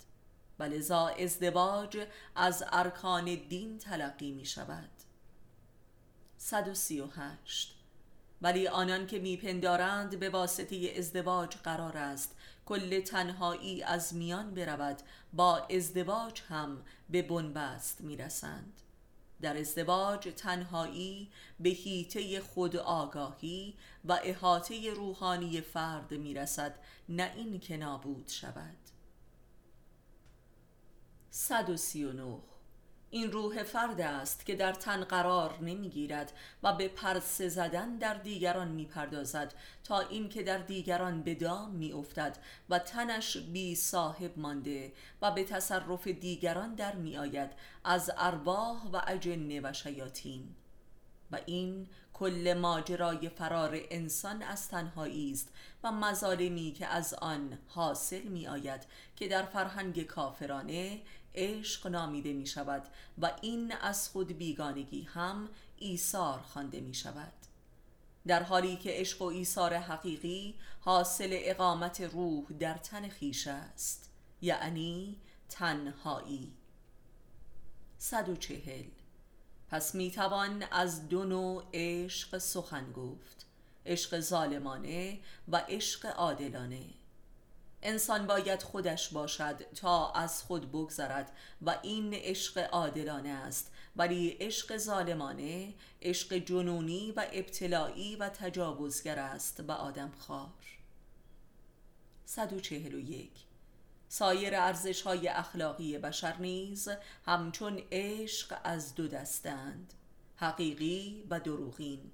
ولذا 0.58 1.06
ازدواج 1.08 2.06
از 2.34 2.64
ارکان 2.72 3.24
دین 3.24 3.78
تلقی 3.78 4.32
می 4.32 4.46
شود. 4.46 4.90
138 6.36 7.74
ولی 8.42 8.68
آنان 8.68 9.06
که 9.06 9.18
میپندارند 9.18 10.18
به 10.18 10.30
واسطه 10.30 10.94
ازدواج 10.98 11.56
قرار 11.56 11.96
است. 11.96 12.36
کل 12.66 13.00
تنهایی 13.00 13.82
از 13.82 14.14
میان 14.14 14.54
برود. 14.54 14.96
با 15.32 15.58
ازدواج 15.58 16.40
هم 16.48 16.82
به 17.10 17.22
بنبست 17.22 18.00
می‌رسند 18.00 18.80
در 19.40 19.56
ازدواج 19.56 20.28
تنهایی 20.36 21.30
به 21.60 21.68
هیته 21.68 22.40
خود 22.40 22.76
آگاهی 22.76 23.74
و 24.04 24.18
احاطه 24.24 24.90
روحانی 24.90 25.60
فرد 25.60 26.10
می‌رسد 26.10 26.74
نه 27.08 27.32
این 27.36 27.60
که 27.60 27.76
نابود 27.76 28.28
شود. 28.28 28.76
139 31.36 32.38
این 33.10 33.32
روح 33.32 33.62
فرد 33.62 34.00
است 34.00 34.46
که 34.46 34.54
در 34.54 34.72
تن 34.72 35.04
قرار 35.04 35.58
نمی‌گیرد 35.62 36.32
و 36.62 36.72
به 36.72 36.88
پرسه 36.88 37.48
زدن 37.48 37.96
در 37.96 38.14
دیگران 38.14 38.68
می‌پردازد 38.68 39.54
تا 39.84 40.00
اینکه 40.00 40.42
در 40.42 40.58
دیگران 40.58 41.22
به 41.22 41.34
دام 41.34 41.70
میافتد 41.70 42.38
و 42.70 42.78
تنش 42.78 43.36
بی 43.36 43.74
صاحب 43.74 44.38
مانده 44.38 44.92
و 45.22 45.30
به 45.30 45.44
تصرف 45.44 46.06
دیگران 46.06 46.74
در 46.74 46.94
میآید 46.94 47.50
از 47.84 48.10
ارواح 48.16 48.86
و 48.92 49.00
اجنه 49.06 49.60
و 49.60 49.72
شیاطین. 49.72 50.54
و 51.30 51.38
این 51.46 51.88
کل 52.12 52.54
ماجرای 52.60 53.28
فرار 53.28 53.78
انسان 53.90 54.42
از 54.42 54.68
تنهایی 54.68 55.32
است 55.32 55.48
و 55.82 55.92
مظالمی 55.92 56.72
که 56.72 56.86
از 56.86 57.14
آن 57.14 57.58
حاصل 57.68 58.22
می 58.22 58.46
آید 58.46 58.86
که 59.16 59.28
در 59.28 59.42
فرهنگ 59.42 60.02
کافرانه 60.02 61.00
عشق 61.34 61.86
نامیده 61.86 62.32
می 62.32 62.46
شود 62.46 62.82
و 63.18 63.32
این 63.42 63.72
از 63.72 64.08
خود 64.08 64.28
بیگانگی 64.38 65.02
هم 65.02 65.48
ایثار 65.78 66.40
خوانده 66.40 66.80
می 66.80 66.94
شود 66.94 67.32
در 68.26 68.42
حالی 68.42 68.76
که 68.76 68.90
عشق 68.92 69.22
و 69.22 69.24
ایثار 69.24 69.74
حقیقی 69.74 70.54
حاصل 70.80 71.28
اقامت 71.32 72.00
روح 72.00 72.44
در 72.60 72.74
تن 72.74 73.08
خیش 73.08 73.46
است 73.46 74.10
یعنی 74.42 75.16
تنهایی. 75.48 76.52
140 77.98 78.84
پس 79.70 79.94
می 79.94 80.10
توان 80.10 80.64
از 80.70 81.08
دو 81.08 81.24
نوع 81.24 81.64
عشق 81.72 82.38
سخن 82.38 82.92
گفت 82.92 83.46
عشق 83.86 84.20
ظالمانه 84.20 85.20
و 85.48 85.56
عشق 85.68 86.06
عادلانه. 86.06 86.84
انسان 87.84 88.26
باید 88.26 88.62
خودش 88.62 89.08
باشد 89.08 89.56
تا 89.74 90.12
از 90.12 90.42
خود 90.42 90.72
بگذرد 90.72 91.32
و 91.62 91.78
این 91.82 92.14
عشق 92.14 92.58
عادلانه 92.72 93.28
است. 93.28 93.70
ولی 93.96 94.28
عشق 94.28 94.76
ظالمانه 94.76 95.74
عشق 96.02 96.34
جنونی 96.34 97.12
و 97.16 97.26
ابتلایی 97.32 98.16
و 98.16 98.28
تجاوزگر 98.28 99.18
است 99.18 99.60
و 99.68 99.72
آدم 99.72 100.12
خار 100.18 100.48
141 102.24 103.30
سایر 104.08 104.56
ارزش 104.56 105.02
های 105.02 105.28
اخلاقی 105.28 105.98
بشر 105.98 106.36
نیز 106.36 106.88
همچون 107.26 107.82
عشق 107.92 108.58
از 108.64 108.94
دو 108.94 109.08
دستند 109.08 109.94
حقیقی 110.36 111.24
و 111.30 111.40
دروغین. 111.40 112.10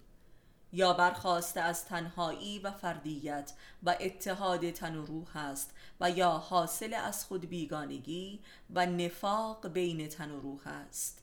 یا 0.73 0.93
برخواسته 0.93 1.61
از 1.61 1.85
تنهایی 1.85 2.59
و 2.59 2.71
فردیت 2.71 3.53
و 3.83 3.97
اتحاد 4.01 4.71
تن 4.71 4.97
و 4.97 5.07
روح 5.07 5.37
است 5.37 5.71
و 6.01 6.11
یا 6.11 6.31
حاصل 6.31 6.95
از 6.95 7.25
خود 7.25 7.47
بیگانگی 7.47 8.41
و 8.75 8.87
نفاق 8.87 9.69
بین 9.69 10.09
تن 10.09 10.31
و 10.31 10.41
روح 10.41 10.61
است. 10.67 11.23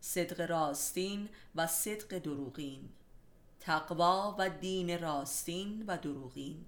صدق 0.00 0.50
راستین 0.50 1.28
و 1.54 1.66
صدق 1.66 2.18
دروغین. 2.18 2.88
تقوا 3.60 4.36
و 4.38 4.50
دین 4.50 5.00
راستین 5.00 5.84
و 5.86 5.96
دروغین. 5.96 6.64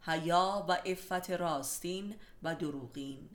حیا 0.00 0.64
و 0.68 0.72
عفت 0.72 1.30
راستین 1.30 2.14
و 2.42 2.54
دروغین. 2.54 3.28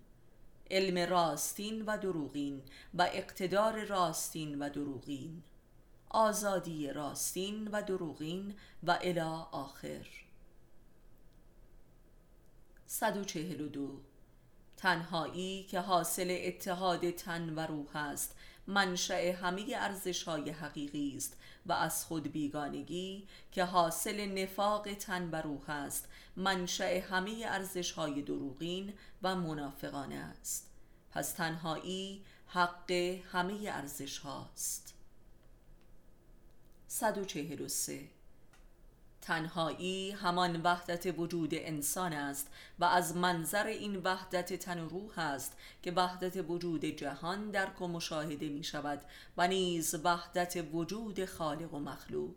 علم 0.72 1.10
راستین 1.10 1.86
و 1.86 1.98
دروغین 1.98 2.62
و 2.94 3.10
اقتدار 3.14 3.86
راستین 3.86 4.60
و 4.60 4.70
دروغین. 4.70 5.44
آزادی 6.10 6.94
راستین 6.94 7.68
و 7.68 7.82
دروغین 7.82 8.56
و 8.84 8.98
الی 9.02 9.20
آخر. 9.52 10.08
142 12.88 14.02
تنهایی 14.78 15.64
که 15.64 15.80
حاصل 15.80 16.38
اتحاد 16.42 17.12
تن 17.12 17.50
و 17.50 17.60
روح 17.60 17.96
است 17.96 18.36
منشأ 18.68 19.32
همه 19.32 19.66
ارزش 19.76 20.24
های 20.24 20.50
حقیقی 20.50 21.14
است 21.18 21.38
و 21.66 21.74
از 21.74 22.06
خود 22.06 22.32
بیگانگی 22.32 23.28
که 23.52 23.64
حاصل 23.64 24.26
نفاق 24.26 24.94
تن 24.94 25.30
و 25.32 25.36
روح 25.36 25.70
است 25.70 26.08
منشأ 26.36 27.00
همه 27.00 27.44
ارزش 27.46 27.92
های 27.92 28.22
دروغین 28.22 28.94
و 29.24 29.36
منافقانه 29.36 30.16
است. 30.16 30.70
پس 31.12 31.32
تنهایی 31.32 32.24
حق 32.48 32.92
همه 33.32 33.70
ارزش 33.70 34.18
هاست 34.18 34.99
143 36.92 38.00
تنهایی 39.22 40.12
همان 40.12 40.62
وحدت 40.62 41.20
وجود 41.20 41.50
انسان 41.54 42.14
است 42.14 42.48
و 42.80 42.86
از 42.86 43.16
منظر 43.16 43.66
این 43.66 43.96
وحدت 43.96 44.54
تن 44.54 44.80
و 44.80 44.90
روح 44.90 45.20
است 45.20 45.58
که 45.82 45.92
وحدت 45.92 46.46
وجود 46.50 46.86
جهان 46.86 47.52
درک 47.52 47.82
و 47.82 47.88
مشاهده 47.88 48.50
می 48.50 48.64
شود 48.64 49.02
و 49.38 49.48
نیز 49.48 49.96
وحدت 50.04 50.66
وجود 50.74 51.26
خالق 51.26 51.74
و 51.74 51.80
مخلوق. 51.80 52.36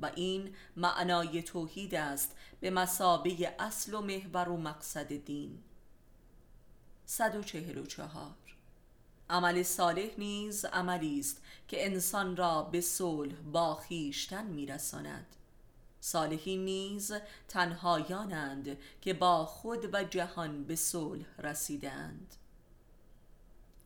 و 0.00 0.10
این 0.14 0.54
معنای 0.76 1.42
توحید 1.42 1.94
است 1.94 2.36
به 2.60 2.70
مسابه 2.70 3.54
اصل 3.58 3.94
و 3.94 4.00
محور 4.00 4.48
و 4.48 4.56
مقصد 4.56 5.12
دین. 5.12 5.58
144 7.06 8.34
عمل 9.32 9.62
صالح 9.62 10.10
نیز 10.18 10.64
عملی 10.64 11.20
است 11.20 11.42
که 11.68 11.86
انسان 11.86 12.36
را 12.36 12.62
به 12.62 12.80
صلح 12.80 13.34
با 13.34 13.74
خویشتن 13.74 14.46
میرساند. 14.46 15.26
صالحین 16.00 16.64
نیز 16.64 17.12
تنهایانند 17.48 18.78
که 19.00 19.14
با 19.14 19.44
خود 19.44 19.94
و 19.94 20.04
جهان 20.04 20.64
به 20.64 20.76
صلح 20.76 21.26
رسیدند 21.38 22.34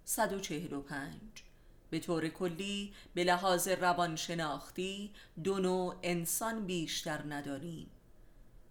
145 0.05 1.13
به 1.91 1.99
طور 1.99 2.29
کلی 2.29 2.93
به 3.15 3.25
لحاظ 3.25 3.69
روانشناختی 3.69 5.11
دو 5.45 5.59
نوع 5.59 5.95
انسان 6.03 6.67
بیشتر 6.67 7.23
نداریم. 7.29 7.91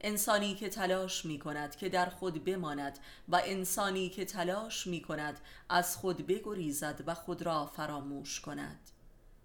انسانی 0.02 0.56
که 0.56 0.70
تلاش 0.70 1.26
می 1.26 1.40
کند 1.40 1.76
که 1.76 1.90
در 1.90 2.10
خود 2.10 2.44
بماند 2.44 3.00
و 3.30 3.42
انسانی 3.46 4.10
که 4.10 4.26
تلاش 4.26 4.88
می 4.88 5.02
کند 5.02 5.40
از 5.70 5.98
خود 5.98 6.28
بگریزد 6.28 7.04
و 7.08 7.14
خود 7.14 7.42
را 7.42 7.66
فراموش 7.66 8.40
کند. 8.40 8.80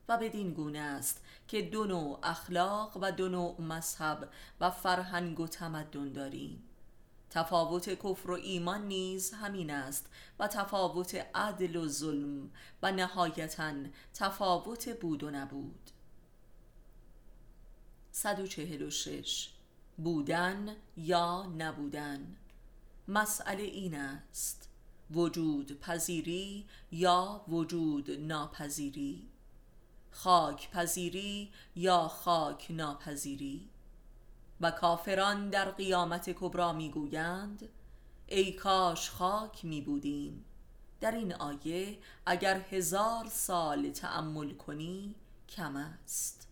و 0.08 0.16
بدین 0.16 0.52
گونه 0.52 0.78
است 0.78 1.24
که 1.48 1.62
دو 1.62 1.84
نوع 1.84 2.18
اخلاق 2.22 2.96
و 2.96 3.12
دو 3.12 3.28
نوع 3.28 3.60
مذهب 3.60 4.28
و 4.60 4.70
فرهنگ 4.70 5.40
و 5.40 5.46
تمدن 5.46 6.12
داریم. 6.12 6.62
تفاوت 7.30 7.90
کفر 7.94 8.30
و 8.30 8.34
ایمان 8.34 8.88
نیز 8.88 9.32
همین 9.32 9.70
است 9.70 10.06
و 10.38 10.48
تفاوت 10.48 11.26
عدل 11.34 11.76
و 11.76 11.88
ظلم 11.88 12.50
و 12.82 12.92
نهایتا 12.92 13.72
تفاوت 14.14 15.00
بود 15.00 15.22
و 15.22 15.30
نبود. 15.30 15.90
146 18.12 19.60
بودن 19.96 20.76
یا 20.96 21.46
نبودن. 21.59 22.37
مسئله 23.09 23.62
این 23.62 23.94
است. 23.94 24.68
وجود 25.11 25.81
پذیری 25.81 26.66
یا 26.92 27.44
وجود 27.48 28.11
ناپذیری. 28.11 29.29
خاک 30.11 30.70
پذیری 30.70 31.53
یا 31.76 32.09
خاک 32.09 32.66
ناپذیری. 32.70 33.68
و 34.61 34.70
کافران 34.70 35.50
در 35.50 35.70
قیامت 35.70 36.31
کبرا 36.31 36.72
می‌گویند 36.72 37.68
ای 38.26 38.53
کاش 38.53 39.11
خاک 39.11 39.64
می 39.64 39.81
بودیم 39.81 40.44
در 41.00 41.11
این 41.11 41.35
آیه 41.35 41.98
اگر 42.26 42.61
هزار 42.61 43.29
سال 43.29 43.90
تأمل 43.90 44.55
کنی 44.55 45.14
کم 45.48 45.76
است. 45.76 46.48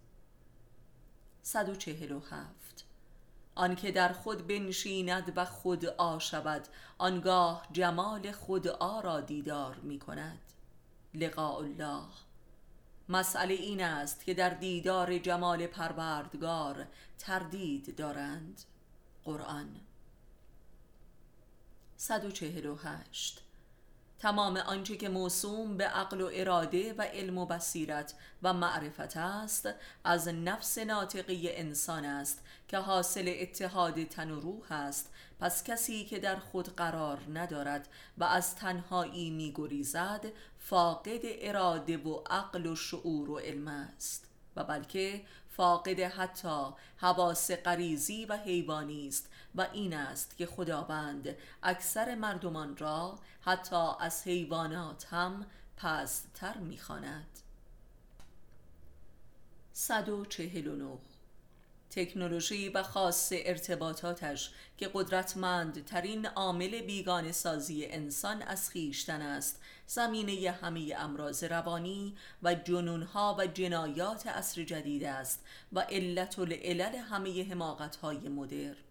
147 1.43 2.68
آنکه 3.59 3.93
در 3.93 4.13
خود 4.13 4.47
بنشیند 4.47 5.33
و 5.37 5.45
خود 5.45 5.87
آ 5.87 6.19
شود 6.19 6.69
آنگاه 6.99 7.69
جمال 7.73 8.33
خود 8.33 8.69
آ 8.69 9.01
را 9.01 9.21
دیدار 9.21 9.75
می 9.77 9.99
کند. 9.99 10.41
لقاء 11.15 11.59
الله. 11.59 12.05
مسئله 13.09 13.55
این 13.55 13.83
است 13.83 14.25
که 14.25 14.35
در 14.35 14.51
دیدار 14.51 15.19
جمال 15.19 15.67
پروردگار 15.67 16.87
تردید 17.19 17.97
دارند. 17.97 18.63
قرآن. 19.25 19.81
148 21.97 23.45
تمام 24.19 24.57
آنچه 24.57 24.97
که 24.97 25.09
موسوم 25.09 25.77
به 25.77 25.85
عقل 25.85 26.21
و 26.21 26.31
اراده 26.33 26.95
و 26.99 27.03
علم 27.03 27.39
و 27.39 27.47
بصیرت 27.47 28.15
و 28.43 28.53
معرفت 28.53 29.17
است 29.17 29.69
از 30.05 30.29
نفس 30.29 30.79
ناطقی 30.79 31.49
انسان 31.53 32.05
است 32.05 32.43
که 32.69 32.79
حاصل 32.79 33.35
اتحاد 33.41 34.05
تن 34.05 34.31
و 34.31 34.41
روح 34.41 34.73
است. 34.73 35.13
پس 35.41 35.65
کسی 35.65 36.05
که 36.05 36.19
در 36.19 36.37
خود 36.37 36.77
قرار 36.77 37.19
ندارد 37.35 37.89
و 38.19 38.25
از 38.25 38.57
تنهایی 38.57 39.31
میگریزد 39.31 40.25
فاقد 40.59 41.21
اراده 41.23 41.97
و 41.97 42.23
عقل 42.31 42.67
و 42.67 42.77
شعور 42.77 43.31
و 43.31 43.39
علم 43.39 43.69
است. 43.69 44.25
و 44.57 44.65
بلکه 44.65 45.23
فاقد 45.49 46.01
حتی 46.01 46.65
حواس 46.97 47.51
غریزی 47.51 48.25
و 48.25 48.37
حیوانی 48.37 49.09
است. 49.09 49.31
و 49.55 49.67
این 49.73 49.95
است 49.95 50.37
که 50.37 50.47
خداوند 50.47 51.37
اکثر 51.63 52.15
مردمان 52.15 52.77
را 52.77 53.19
حتی 53.41 53.89
از 54.01 54.23
حیوانات 54.23 55.07
هم 55.11 55.47
پستر 55.77 56.59
می‌خواند. 56.59 57.27
149 59.73 60.99
تکنولوژی 61.91 62.69
و 62.69 62.83
خاص 62.83 63.33
ارتباطاتش 63.33 64.51
که 64.79 64.91
قدرتمندترین 64.95 66.27
عامل 66.27 66.81
بیگان 66.81 67.33
سازی 67.33 67.87
انسان 67.87 68.43
از 68.43 68.71
خیشتن 68.71 69.23
است 69.23 69.61
زمینه 69.87 70.51
همه 70.51 70.95
امراض 70.99 71.45
روانی 71.45 72.17
و 72.43 72.55
جنونها 72.55 73.37
و 73.39 73.47
جنایات 73.47 74.27
عصر 74.27 74.65
جدید 74.65 75.05
است 75.05 75.45
و 75.73 75.81
علت 75.81 76.39
العلل 76.39 76.97
همه 76.97 77.51
حماقتهای 77.51 78.29
مدرن. 78.29 78.88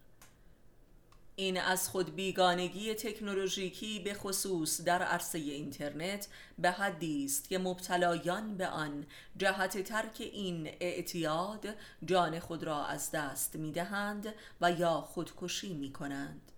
این 1.40 1.58
از 1.58 1.90
خود 1.90 2.16
بیگانگی 2.16 2.94
تکنولوژیکی 2.94 4.00
به 4.00 4.14
خصوص 4.14 4.82
در 4.82 5.02
عرصه 5.02 5.38
اینترنت 5.38 6.28
به 6.60 6.72
حدی 6.72 7.26
است 7.26 7.50
که 7.50 7.58
مبتلایان 7.58 8.58
به 8.58 8.68
آن 8.68 9.06
جهت 9.38 9.84
ترک 9.84 10.16
این 10.20 10.68
اعتیاد 10.80 11.68
جان 12.06 12.40
خود 12.40 12.64
را 12.64 12.86
از 12.86 13.12
دست 13.12 13.56
می 13.56 13.72
دهند 13.72 14.34
و 14.62 14.72
یا 14.72 15.02
خودکشی 15.02 15.74
می 15.74 15.94
کنند 15.94 16.52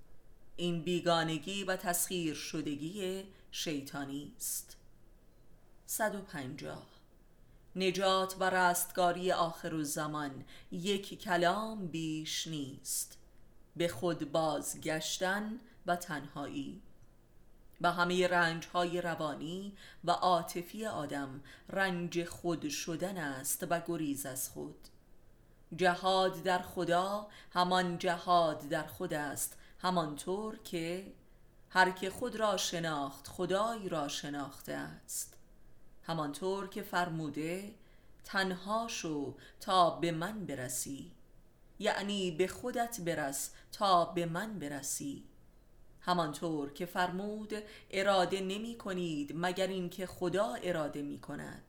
این 0.55 0.83
بیگانگی 0.83 1.63
و 1.63 1.75
تسخیر 1.75 2.33
شدگی 2.33 3.23
شیطانی 3.51 4.33
است. 4.37 4.77
150 5.86 6.88
نجات 7.75 8.36
و 8.39 8.49
رستگاری 8.49 9.32
آخر 9.32 9.84
زمان 9.84 10.45
یک 10.71 11.21
کلام 11.21 11.88
بیش 11.88 12.47
نیست. 12.47 13.18
به 13.80 13.88
خود 13.88 14.32
بازگشتن 14.32 15.59
و 15.86 15.95
تنهایی. 15.95 16.82
و 17.82 17.91
همه 17.91 18.27
رنج 18.27 18.67
های 18.67 19.01
روانی 19.01 19.77
و 20.03 20.11
عاطفی 20.11 20.86
آدم 20.86 21.41
رنج 21.69 22.23
خود 22.23 22.69
شدن 22.69 23.17
است 23.17 23.67
و 23.69 23.82
گریز 23.88 24.25
از 24.25 24.49
خود. 24.49 24.88
جهاد 25.75 26.43
در 26.43 26.61
خدا 26.61 27.27
همان 27.53 27.97
جهاد 27.97 28.69
در 28.69 28.88
خود 28.88 29.13
است 29.13 29.57
همانطور 29.82 30.57
که 30.57 31.13
هر 31.69 31.91
که 31.91 32.09
خود 32.09 32.36
را 32.36 32.57
شناخت 32.57 33.27
خدای 33.27 33.89
را 33.89 34.07
شناخته 34.07 34.73
است. 34.73 35.38
همانطور 36.03 36.67
که 36.67 36.82
فرموده 36.82 37.75
تنها 38.23 38.88
شو 38.88 39.36
تا 39.59 39.89
به 39.89 40.11
من 40.11 40.45
برسی. 40.45 41.11
یعنی 41.80 42.32
به 42.32 42.47
خودت 42.47 43.01
برس 43.01 43.51
تا 43.71 44.05
به 44.05 44.25
من 44.25 44.59
برسی. 44.59 45.23
همانطور 46.01 46.73
که 46.73 46.86
فرمود 46.86 47.53
اراده 47.91 48.41
نمی 48.41 48.77
کنید 48.77 49.32
مگر 49.36 49.67
اینکه 49.67 50.05
خدا 50.05 50.53
اراده 50.53 51.01
می 51.01 51.19
کند. 51.19 51.63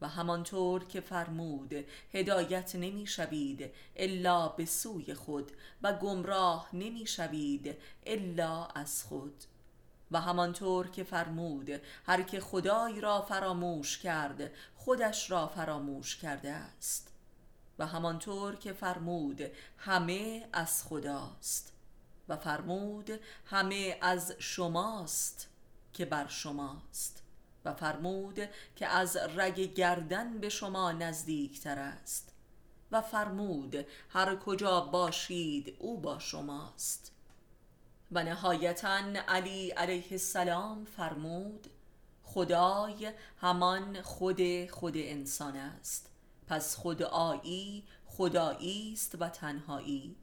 و 0.00 0.08
همانطور 0.08 0.84
که 0.84 1.00
فرمود 1.00 1.74
هدایت 2.12 2.74
نمی 2.74 3.06
شوید 3.06 3.72
الا 3.96 4.48
به 4.48 4.64
سوی 4.64 5.14
خود 5.14 5.52
و 5.82 5.92
گمراه 5.92 6.68
نمی 6.72 7.06
شوید 7.06 7.76
الا 8.06 8.64
از 8.64 9.04
خود. 9.04 9.44
و 10.10 10.20
همانطور 10.20 10.88
که 10.88 11.04
فرمود 11.04 11.70
هر 12.06 12.22
که 12.22 12.40
خدای 12.40 13.00
را 13.00 13.22
فراموش 13.22 13.98
کرد 13.98 14.50
خودش 14.76 15.30
را 15.30 15.46
فراموش 15.46 16.16
کرده 16.16 16.50
است. 16.50 17.12
و 17.80 17.86
همانطور 17.86 18.56
که 18.56 18.72
فرمود 18.72 19.40
همه 19.78 20.48
از 20.52 20.84
خداست. 20.84 21.72
و 22.28 22.36
فرمود 22.36 23.10
همه 23.46 23.98
از 24.00 24.34
شماست 24.38 25.48
که 25.92 26.04
بر 26.04 26.26
شماست. 26.28 27.22
و 27.64 27.74
فرمود 27.74 28.40
که 28.76 28.86
از 28.86 29.16
رگ 29.16 29.60
گردن 29.60 30.38
به 30.38 30.48
شما 30.48 30.92
نزدیکتر 30.92 31.78
است. 31.78 32.32
و 32.92 33.00
فرمود 33.00 33.86
هر 34.08 34.36
کجا 34.36 34.80
باشید 34.80 35.76
او 35.78 36.00
با 36.00 36.18
شماست. 36.18 37.12
و 38.12 38.22
نهایتا 38.22 39.00
علی 39.28 39.70
علیه 39.70 40.06
السلام 40.10 40.84
فرمود 40.84 41.66
خدای 42.24 43.12
همان 43.40 44.02
خود 44.02 44.70
خود 44.70 44.96
انسان 44.96 45.56
است. 45.56 46.09
پس 46.50 46.76
خود 46.76 47.02
آیی 47.02 47.84
خدایی 48.06 48.92
است 48.92 49.16
و 49.20 49.28
تنهایی. 49.28 50.16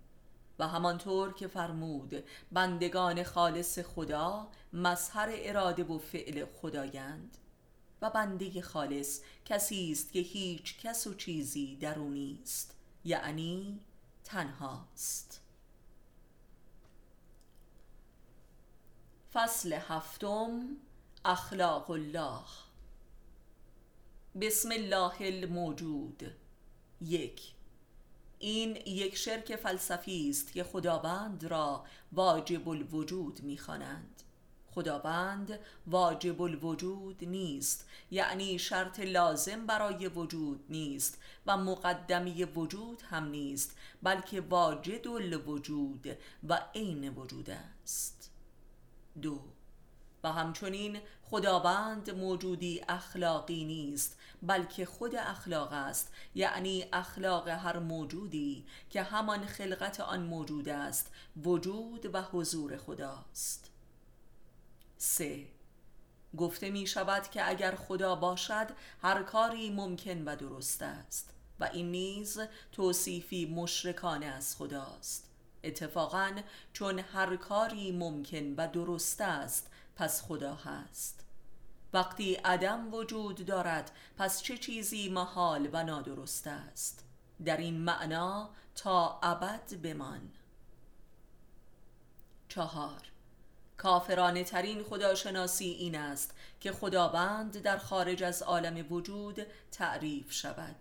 و 0.60 0.68
همانطور 0.68 1.34
که 1.34 1.48
فرمود 1.48 2.24
بندگان 2.52 3.24
خالص 3.24 3.80
خدا 3.80 4.48
مظهر 4.74 5.30
اراده 5.32 5.84
و 5.84 5.98
فعل 5.98 6.46
خدایند. 6.46 7.38
و 8.02 8.10
بنده 8.10 8.62
خالص 8.62 9.22
کسی 9.46 9.92
است 9.92 10.12
که 10.12 10.20
هیچ 10.20 10.80
کس 10.80 11.08
و 11.08 11.14
چیزی 11.14 11.76
در 11.76 12.00
او 12.00 12.10
نیست 12.10 12.76
یعنی 13.06 13.80
تنهاست 14.24 15.42
فصل 19.34 19.74
هفتم 19.74 20.68
اخلاق 21.26 21.92
الله. 21.92 22.67
بسم 24.42 24.70
الله 24.72 25.14
الموجود. 25.20 26.24
یک. 27.02 27.42
این 28.40 28.76
یک 28.86 29.16
شرک 29.16 29.56
فلسفی 29.56 30.30
است 30.30 30.54
که 30.54 30.64
خداوند 30.64 31.44
را 31.44 31.86
واجب 32.12 32.70
الوجود 32.70 33.44
می‌خوانند. 33.44 34.24
خداوند 34.72 35.60
واجب 35.88 36.42
الوجود 36.42 37.24
نیست 37.24 37.88
یعنی 38.12 38.60
شرط 38.60 39.00
لازم 39.00 39.66
برای 39.66 40.08
وجود 40.08 40.66
نیست 40.70 41.20
و 41.46 41.58
مقدمی 41.58 42.44
وجود 42.44 43.02
هم 43.02 43.30
نیست 43.30 43.78
بلکه 44.04 44.42
واجد 44.42 45.08
الوجود 45.08 46.18
و 46.50 46.62
عین 46.76 47.10
وجود 47.10 47.50
است. 47.50 48.32
دو. 49.22 49.40
و 50.24 50.32
همچنین 50.32 51.00
خداوند 51.24 52.10
موجودی 52.10 52.82
اخلاقی 52.90 53.66
نیست 53.66 54.17
بلکه 54.42 54.86
خود 54.86 55.16
اخلاق 55.16 55.74
است 55.74 56.12
یعنی 56.36 56.86
اخلاق 56.94 57.48
هر 57.48 57.80
موجودی 57.80 58.66
که 58.90 59.04
همان 59.04 59.46
خلقت 59.46 60.00
آن 60.00 60.24
موجود 60.24 60.70
است 60.70 61.12
وجود 61.44 62.16
و 62.16 62.22
حضور 62.22 62.78
خداست. 62.78 63.72
سه. 64.98 65.48
گفته 66.38 66.70
می 66.70 66.88
شود 66.88 67.30
که 67.30 67.50
اگر 67.50 67.76
خدا 67.76 68.16
باشد 68.16 68.68
هر 69.02 69.24
کاری 69.24 69.70
ممکن 69.70 70.24
و 70.24 70.36
درست 70.36 70.82
است 70.82 71.34
و 71.60 71.70
این 71.74 71.92
نیز 71.92 72.40
توصیفی 72.72 73.46
مشرکانه 73.46 74.26
از 74.26 74.56
خداست. 74.56 75.30
اتفاقا 75.64 76.32
چون 76.74 77.00
هر 77.00 77.36
کاری 77.36 77.92
ممکن 77.92 78.54
و 78.58 78.68
درست 78.68 79.22
است 79.22 79.72
پس 79.96 80.22
خدا 80.22 80.56
هست. 80.56 81.27
وقتی 81.94 82.34
عدم 82.36 82.94
وجود 82.94 83.46
دارد 83.46 83.92
پس 84.18 84.42
چه 84.42 84.58
چیزی 84.58 85.10
محال 85.10 85.70
و 85.74 85.84
نادرست 85.84 86.48
است؟ 86.48 87.06
در 87.46 87.58
این 87.58 87.78
معنا 87.78 88.50
تا 88.76 89.20
ابد 89.24 89.82
بمان. 89.84 90.32
چهار. 92.50 93.02
کافرانه 93.78 94.44
ترین 94.44 94.84
خداشناسی 94.84 95.66
این 95.66 95.96
است 95.96 96.36
که 96.60 96.72
خداوند 96.72 97.58
در 97.62 97.78
خارج 97.78 98.24
از 98.24 98.42
عالم 98.42 98.92
وجود 98.94 99.46
تعریف 99.72 100.32
شود. 100.32 100.76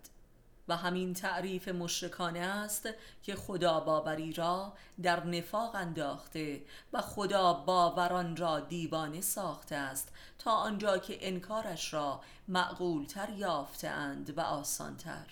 و 0.67 0.77
همین 0.77 1.13
تعریف 1.13 1.67
مشرکانه 1.67 2.39
است 2.39 2.89
که 3.23 3.35
خدا 3.35 3.79
باوری 3.79 4.33
را 4.33 4.73
در 5.03 5.25
نفاق 5.25 5.75
انداخته 5.75 6.61
و 6.93 7.01
خدا 7.01 7.53
باوران 7.53 8.37
را 8.37 8.59
دیوانه 8.59 9.21
ساخته 9.21 9.75
است 9.75 10.11
تا 10.39 10.51
آنجا 10.51 10.97
که 10.97 11.27
انکارش 11.27 11.93
را 11.93 12.21
معقولتر 12.47 13.29
یافته 13.29 13.87
اند 13.87 14.37
و 14.37 14.41
آسانتر. 14.41 15.25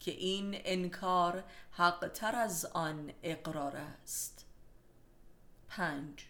که 0.00 0.10
این 0.10 0.56
انکار 0.64 1.44
حقتر 1.70 2.36
از 2.36 2.64
آن 2.64 3.12
اقرار 3.22 3.76
است. 3.76 4.46
پنج. 5.68 6.26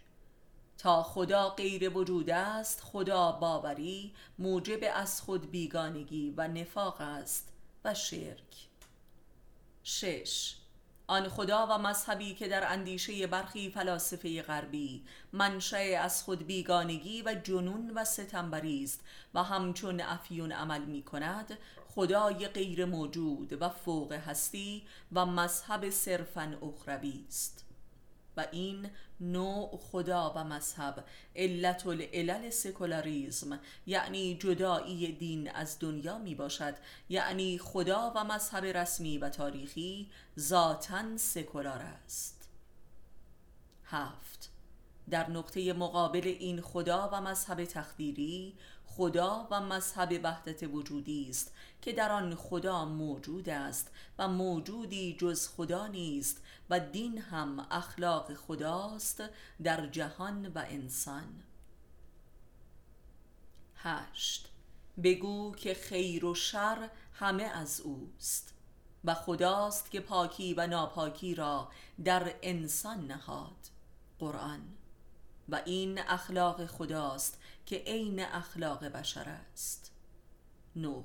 تا 0.79 1.03
خدا 1.03 1.49
غیر 1.49 1.97
وجود 1.97 2.31
است 2.31 2.81
خدا 2.81 3.33
باوری 3.33 4.15
موجب 4.39 4.81
از 4.95 5.21
خود 5.21 5.51
بیگانگی 5.51 6.35
و 6.37 6.49
نفاق 6.49 7.01
است. 7.01 7.50
و 7.85 7.95
شرک. 7.95 8.69
شش. 9.83 10.57
آن 11.07 11.29
خدا 11.29 11.67
و 11.71 11.79
مذهبی 11.79 12.35
که 12.35 12.49
در 12.49 12.73
اندیشه 12.73 13.27
برخی 13.27 13.71
فلاسفه 13.71 14.43
غربی 14.43 15.05
منشأ 15.33 15.77
از 15.77 16.23
خود 16.23 16.47
بیگانگی 16.47 17.23
و 17.23 17.35
جنون 17.35 17.91
و 17.91 18.05
ستمبری 18.05 18.85
است 18.85 19.01
و 19.35 19.43
همچون 19.43 20.01
افیون 20.01 20.53
عمل 20.53 20.85
می 20.85 21.03
کند 21.03 21.59
خدای 21.89 22.49
غیر 22.49 22.85
موجود 22.85 23.63
و 23.63 23.69
فوق 23.69 24.13
هستی 24.13 24.87
و 25.13 25.27
مذهب 25.27 25.91
صرفا 25.91 26.59
اخروی 26.63 27.25
است. 27.29 27.70
و 28.37 28.47
این 28.53 28.91
نوع 29.21 29.81
خدا 29.93 30.33
و 30.37 30.45
مذهب 30.45 31.05
علت 31.37 31.87
العلل 31.87 32.51
سکولاریزم 32.51 33.61
یعنی 33.87 34.35
جدایی 34.35 35.13
دین 35.13 35.51
از 35.51 35.77
دنیا 35.81 36.19
می 36.19 36.35
باشد 36.35 36.75
یعنی 37.09 37.59
خدا 37.59 38.13
و 38.17 38.25
مذهب 38.25 38.65
رسمی 38.65 39.19
و 39.19 39.29
تاریخی 39.29 40.11
ذاتا 40.39 41.17
سکولار 41.17 41.83
است. 41.83 42.49
هفت. 43.85 44.51
در 45.11 45.31
نقطه 45.31 45.73
مقابل 45.73 46.37
این 46.39 46.61
خدا 46.61 47.11
و 47.13 47.21
مذهب 47.21 47.65
تخدیری 47.65 48.55
خدا 48.87 49.49
و 49.51 49.61
مذهب 49.61 50.21
وحدت 50.23 50.63
وجودی 50.63 51.27
است 51.31 51.53
که 51.83 51.93
در 51.93 52.13
آن 52.13 52.35
خدا 52.35 52.85
موجود 52.85 53.49
است 53.49 53.91
و 54.19 54.29
موجودی 54.29 55.17
جز 55.21 55.49
خدا 55.49 55.87
نیست 55.87 56.43
و 56.71 56.81
دین 56.81 57.19
هم 57.19 57.67
اخلاق 57.71 58.35
خداست 58.35 59.23
در 59.63 59.87
جهان 59.87 60.47
و 60.47 60.65
انسان. 60.69 61.43
هشت. 63.77 64.49
بگو 65.03 65.55
که 65.55 65.75
خیر 65.75 66.25
و 66.25 66.35
شر 66.35 66.91
همه 67.13 67.43
از 67.43 67.81
اوست 67.81 68.55
و 69.05 69.15
خداست 69.15 69.91
که 69.91 70.01
پاکی 70.01 70.55
و 70.55 70.67
ناپاکی 70.67 71.35
را 71.35 71.71
در 72.05 72.35
انسان 72.43 73.07
نهاد. 73.07 73.69
قرآن. 74.19 74.61
و 75.49 75.63
این 75.67 75.99
اخلاق 75.99 76.67
خداست 76.67 77.41
که 77.67 77.83
عین 77.87 78.21
اخلاق 78.21 78.85
بشر 78.85 79.29
است. 79.29 79.93
نه 80.77 81.05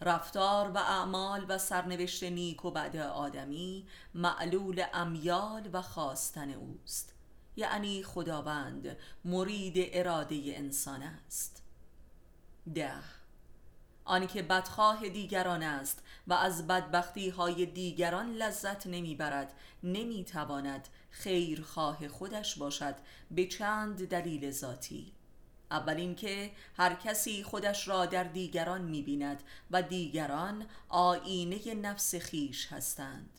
رفتار 0.00 0.70
و 0.70 0.78
اعمال 0.78 1.46
و 1.48 1.58
سرنوشت 1.58 2.24
نیک 2.24 2.64
و 2.64 2.70
بعد 2.70 2.96
آدمی 2.96 3.86
معلول 4.14 4.84
امیال 4.92 5.70
و 5.72 5.82
خواستن 5.82 6.50
اوست. 6.50 7.14
یعنی 7.56 8.02
خداوند 8.02 8.96
مرید 9.24 9.74
اراده 9.92 10.42
انسان 10.46 11.02
است. 11.02 11.62
ده. 12.74 12.92
آنکه 14.04 14.42
بدخواه 14.42 15.08
دیگران 15.08 15.62
است 15.62 16.02
و 16.26 16.32
از 16.32 16.66
بدبختی 16.66 17.28
های 17.28 17.66
دیگران 17.66 18.32
لذت 18.32 18.86
نمی‌برد 18.86 19.52
نمی‌تواند 19.82 20.88
خیرخواه 21.10 22.08
خودش 22.08 22.58
باشد 22.58 22.94
به 23.30 23.46
چند 23.46 24.08
دلیل 24.08 24.50
ذاتی. 24.50 25.12
اول 25.70 25.96
اینکه 25.96 26.50
هر 26.76 26.94
کسی 26.94 27.42
خودش 27.42 27.88
را 27.88 28.06
در 28.06 28.24
دیگران 28.24 28.82
می‌بیند 28.82 29.42
و 29.70 29.82
دیگران 29.82 30.66
آینه 30.88 31.74
نفس 31.74 32.14
خیش 32.14 32.72
هستند. 32.72 33.30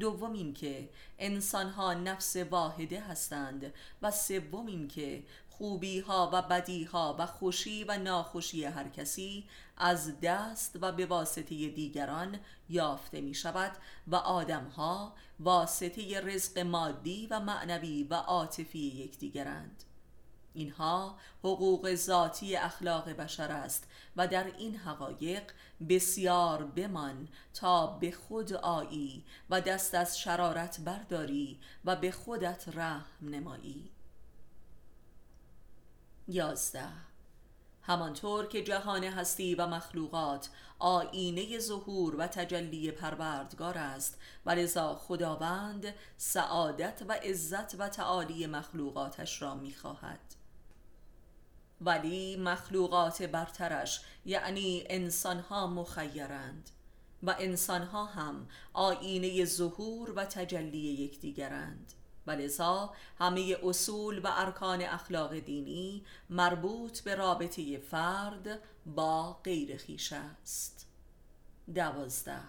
دوم 0.00 0.32
اینکه 0.32 0.88
انسانها 1.18 1.94
نفس 1.94 2.36
واحده 2.36 3.00
هستند 3.00 3.74
و 4.02 4.10
سوم 4.10 4.66
اینکه 4.66 5.24
خوبی 5.50 6.00
ها 6.00 6.30
و 6.32 6.42
بدی 6.42 6.84
ها 6.84 7.16
و 7.18 7.26
خوشی 7.26 7.84
و 7.84 7.98
ناخوشی 7.98 8.64
هر 8.64 8.88
کسی 8.88 9.44
از 9.76 10.20
دست 10.20 10.78
و 10.80 10.92
به 10.92 11.06
واسطه 11.06 11.68
دیگران 11.68 12.38
یافته 12.68 13.20
می 13.20 13.34
شود 13.34 13.72
و 14.06 14.16
آدم 14.16 14.64
ها 14.64 15.14
واسطه 15.40 16.20
رزق 16.20 16.58
مادی 16.58 17.26
و 17.30 17.40
معنوی 17.40 18.04
و 18.04 18.14
عاطفی 18.14 18.78
یکدیگرند. 18.78 19.82
اینها 20.56 21.18
حقوق 21.38 21.94
ذاتی 21.94 22.56
اخلاق 22.56 23.10
بشر 23.10 23.52
است 23.52 23.88
و 24.16 24.28
در 24.28 24.44
این 24.44 24.76
حقایق 24.76 25.42
بسیار 25.88 26.64
بمان 26.64 27.28
تا 27.54 27.86
به 27.86 28.10
خود 28.10 28.52
آیی 28.52 29.24
و 29.50 29.60
دست 29.60 29.94
از 29.94 30.18
شرارت 30.18 30.80
برداری 30.80 31.60
و 31.84 31.96
به 31.96 32.10
خودت 32.10 32.64
رحم 32.68 33.28
نمایی. 33.28 33.90
یازده. 36.28 36.88
همانطور 37.82 38.46
که 38.46 38.62
جهان 38.62 39.04
هستی 39.04 39.54
و 39.54 39.66
مخلوقات 39.66 40.50
آینه 40.78 41.58
ظهور 41.58 42.16
و 42.16 42.26
تجلی 42.26 42.90
پروردگار 42.90 43.78
است 43.78 44.18
و 44.46 44.50
لذا 44.50 44.94
خداوند 44.94 45.94
سعادت 46.16 47.02
و 47.08 47.12
عزت 47.12 47.80
و 47.80 47.88
تعالی 47.88 48.46
مخلوقاتش 48.46 49.42
را 49.42 49.54
می‌خواهد. 49.54 50.20
ولی 51.80 52.36
مخلوقات 52.36 53.22
برترش 53.22 54.00
یعنی 54.24 54.84
انسانها 54.86 55.66
مخیرند 55.66 56.70
و 57.22 57.36
انسانها 57.38 58.04
هم 58.04 58.48
آینه 58.72 59.44
ظهور 59.44 60.12
و 60.16 60.24
تجلی 60.24 60.78
یکدیگرند. 60.78 61.92
و 62.26 62.30
لذا 62.30 62.94
همه 63.18 63.56
اصول 63.62 64.18
و 64.18 64.30
ارکان 64.32 64.82
اخلاق 64.82 65.38
دینی 65.38 66.04
مربوط 66.30 67.00
به 67.00 67.14
رابطه 67.14 67.78
فرد 67.78 68.58
با 68.86 69.32
غیر 69.32 69.76
خیش 69.76 70.12
است. 70.12 70.86
دوازده. 71.74 72.40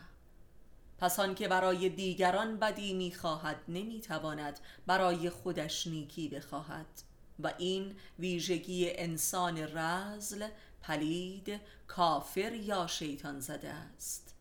پس 0.98 1.20
که 1.20 1.48
برای 1.48 1.90
دیگران 1.90 2.58
بدی 2.58 2.94
می‌خواهد 2.94 3.58
نمی‌تواند 3.68 4.60
برای 4.88 5.30
خودش 5.30 5.88
نیکی 5.88 6.30
بخواهد. 6.30 7.07
و 7.40 7.54
این 7.58 7.96
ویژگی 8.20 8.92
انسان 8.92 9.78
رزل 9.78 10.48
پلید 10.82 11.60
کافر 11.88 12.54
یا 12.54 12.88
شیطان 12.88 13.40
زده 13.40 13.70
است. 13.70 14.36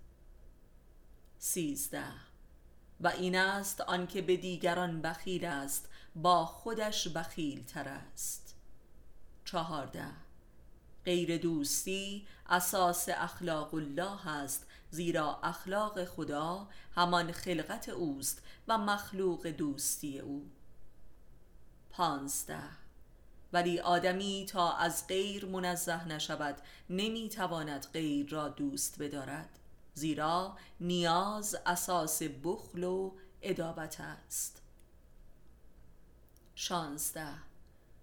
سیزده. 1.38 2.12
و 3.00 3.08
این 3.08 3.36
است 3.36 3.80
آنکه 3.80 4.22
به 4.22 4.36
دیگران 4.36 5.02
بخیل 5.02 5.44
است 5.44 5.88
با 6.16 6.46
خودش 6.46 7.08
بخیل 7.08 7.64
تر 7.64 7.88
است. 7.88 8.54
چهارده. 9.44 10.06
غیر 11.04 11.38
دوستی 11.38 12.26
اساس 12.46 13.08
اخلاق 13.08 13.74
الله 13.74 14.28
است 14.28 14.66
زیرا 14.90 15.40
اخلاق 15.42 16.04
خدا 16.04 16.68
همان 16.94 17.32
خلقت 17.32 17.88
اوست 17.88 18.42
و 18.68 18.78
مخلوق 18.78 19.46
دوستی 19.46 20.18
او. 20.18 20.50
پانزده. 21.90 22.85
ولی 23.56 23.80
آدمی 23.80 24.46
تا 24.48 24.72
از 24.72 25.06
غیر 25.06 25.46
منزه 25.46 26.08
نشود 26.08 26.56
نمی‌تواند 26.90 27.86
غیر 27.92 28.28
را 28.28 28.48
دوست 28.48 29.02
بدارد. 29.02 29.58
زیرا 29.94 30.56
نیاز 30.80 31.56
اساس 31.66 32.22
بخل 32.22 32.84
و 32.84 33.12
ادابت 33.42 34.00
است. 34.00 34.62
شانزده. 36.54 37.28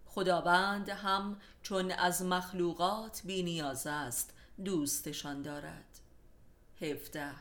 خداوند 0.05 0.89
هم 0.89 1.37
چون 1.61 1.91
از 1.91 2.21
مخلوقات 2.21 3.21
بی 3.25 3.43
نیاز 3.43 3.87
است 3.87 4.33
دوستشان 4.65 5.41
دارد. 5.41 5.99
هفته 6.81 7.31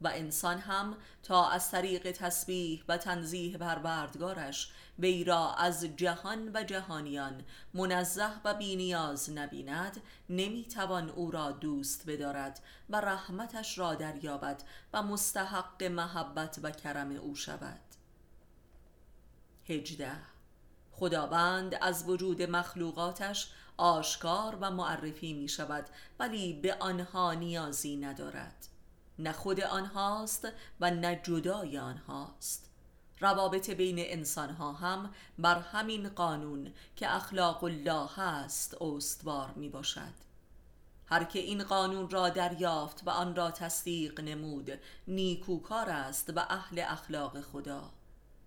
و 0.00 0.08
انسان 0.08 0.58
هم 0.58 0.96
تا 1.22 1.48
از 1.48 1.70
طریق 1.70 2.10
تسبیح 2.10 2.84
و 2.88 2.98
تنزیه 2.98 3.58
پروردگارش 3.58 4.72
وی 4.98 5.24
را 5.24 5.54
از 5.54 5.84
جهان 5.84 6.50
و 6.54 6.62
جهانیان 6.62 7.44
منزه 7.74 8.30
و 8.44 8.54
بینیاز 8.54 9.30
نبیند 9.30 10.00
نمی‌توان 10.30 11.10
او 11.10 11.30
را 11.30 11.52
دوست 11.52 12.06
بدارد 12.06 12.60
و 12.90 13.00
رحمتش 13.00 13.78
را 13.78 13.94
دریابد 13.94 14.62
و 14.92 15.02
مستحق 15.02 15.82
محبت 15.84 16.60
و 16.62 16.70
کرم 16.70 17.10
او 17.10 17.34
شود. 17.34 17.80
هجده. 19.68 20.12
خداوند 20.92 21.74
از 21.80 22.08
وجود 22.08 22.42
مخلوقاتش 22.42 23.50
آشکار 23.76 24.58
و 24.60 24.70
معرفی 24.70 25.32
می 25.32 25.48
شود 25.48 25.86
ولی 26.18 26.52
به 26.52 26.74
آنها 26.74 27.32
نیازی 27.34 27.96
ندارد. 27.96 28.75
نه 29.18 29.32
خود 29.32 29.60
آنهاست 29.60 30.48
و 30.80 30.90
نه 30.90 31.20
جدای 31.24 31.78
آنهاست. 31.78 32.70
روابط 33.20 33.70
بین 33.70 33.96
انسان 33.98 34.50
ها 34.50 34.72
هم 34.72 35.10
بر 35.38 35.58
همین 35.58 36.08
قانون 36.08 36.72
که 36.96 37.14
اخلاق 37.14 37.64
الله 37.64 38.08
هست 38.16 38.82
استوار 38.82 39.52
می 39.56 39.68
باشد 39.68 40.26
هر 41.06 41.24
که 41.24 41.38
این 41.38 41.64
قانون 41.64 42.10
را 42.10 42.28
دریافت 42.28 43.02
و 43.06 43.10
آن 43.10 43.36
را 43.36 43.50
تصدیق 43.50 44.20
نمود 44.20 44.70
نیکوکار 45.08 45.90
است 45.90 46.32
و 46.36 46.40
اهل 46.48 46.84
اخلاق 46.88 47.40
خدا 47.40 47.90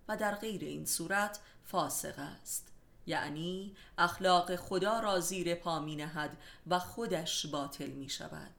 و 0.07 0.17
در 0.17 0.35
غیر 0.35 0.61
این 0.61 0.85
صورت 0.85 1.39
فاسق 1.63 2.19
است. 2.19 2.71
یعنی 3.05 3.75
اخلاق 3.97 4.55
خدا 4.55 4.99
را 4.99 5.19
زیر 5.19 5.55
پا 5.55 5.79
می 5.79 5.95
نهد 5.95 6.37
و 6.67 6.79
خودش 6.79 7.45
باطل 7.45 7.89
می 7.89 8.09
شود 8.09 8.58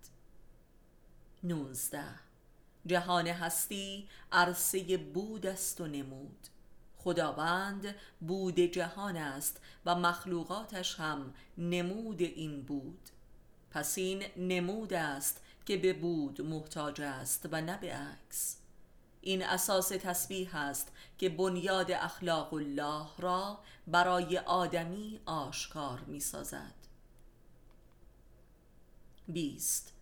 نوزده. 1.42 2.14
جهان 2.86 3.26
هستی 3.26 4.08
عرصه 4.32 4.96
بود 4.96 5.46
است 5.46 5.80
و 5.80 5.86
نمود. 5.86 6.46
خداوند 6.98 7.94
بود 8.20 8.60
جهان 8.60 9.16
است 9.16 9.60
و 9.86 9.94
مخلوقاتش 9.94 11.00
هم 11.00 11.34
نمود 11.58 12.20
این 12.20 12.62
بود. 12.62 13.08
پس 13.70 13.98
این 13.98 14.22
نمود 14.36 14.92
است 14.92 15.40
که 15.66 15.76
به 15.76 15.92
بود 15.92 16.40
محتاج 16.40 17.00
است 17.00 17.48
و 17.52 17.60
نه 17.60 17.78
به 17.78 17.92
عکس. 17.94 18.56
این 19.20 19.42
اساس 19.42 19.88
تسبیح 19.88 20.56
است 20.56 20.92
که 21.18 21.28
بنیاد 21.28 21.90
اخلاق 21.90 22.54
الله 22.54 23.06
را 23.18 23.58
برای 23.86 24.38
آدمی 24.38 25.20
آشکار 25.26 26.00
می 26.00 26.20
سازد 26.20 26.74
بیست. 29.28 29.92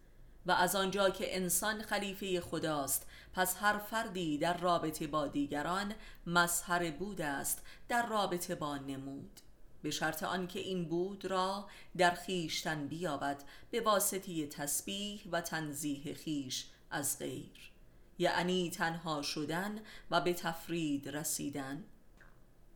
و 0.49 0.51
از 0.51 0.76
آنجا 0.76 1.11
که 1.11 1.36
انسان 1.36 1.82
خلیفه 1.82 2.40
خداست 2.40 3.07
پس 3.32 3.57
هر 3.61 3.78
فردی 3.78 4.38
در 4.38 4.57
رابطه 4.57 5.07
با 5.07 5.26
دیگران 5.26 5.94
مظهر 6.26 6.90
بود 6.90 7.20
است 7.20 7.62
در 7.88 8.07
رابطه 8.07 8.55
با 8.55 8.78
نمود. 8.78 9.40
به 9.82 9.90
شرط 9.90 10.22
آنکه 10.22 10.61
این 10.61 10.88
بود 10.88 11.24
را 11.24 11.68
در 11.96 12.11
خیشتن 12.11 12.88
بیابد 12.88 13.42
به 13.70 13.80
واسطه 13.80 14.46
تسبیح 14.46 15.20
و 15.32 15.40
تنزیه 15.40 16.14
خیش 16.14 16.66
از 16.90 17.18
غیر. 17.18 17.72
یعنی 18.18 18.70
تنها 18.70 19.22
شدن 19.22 19.80
و 20.11 20.20
به 20.20 20.32
تفرید 20.32 21.09
رسیدن. 21.09 21.84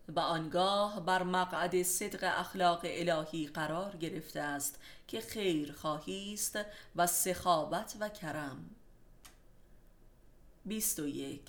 و 0.08 0.20
آنگاه 0.20 1.00
بر 1.00 1.22
مقعد 1.22 1.82
صدق 1.82 2.32
اخلاق 2.38 2.80
الهی 2.84 3.46
قرار 3.46 3.96
گرفته 3.96 4.40
است 4.40 4.80
که 5.08 5.20
خیر 5.20 5.72
خواهی 5.72 6.34
است 6.34 6.58
و 6.96 7.06
سخاوت 7.06 7.96
و 8.00 8.08
کرم. 8.08 8.70
21 10.64 11.40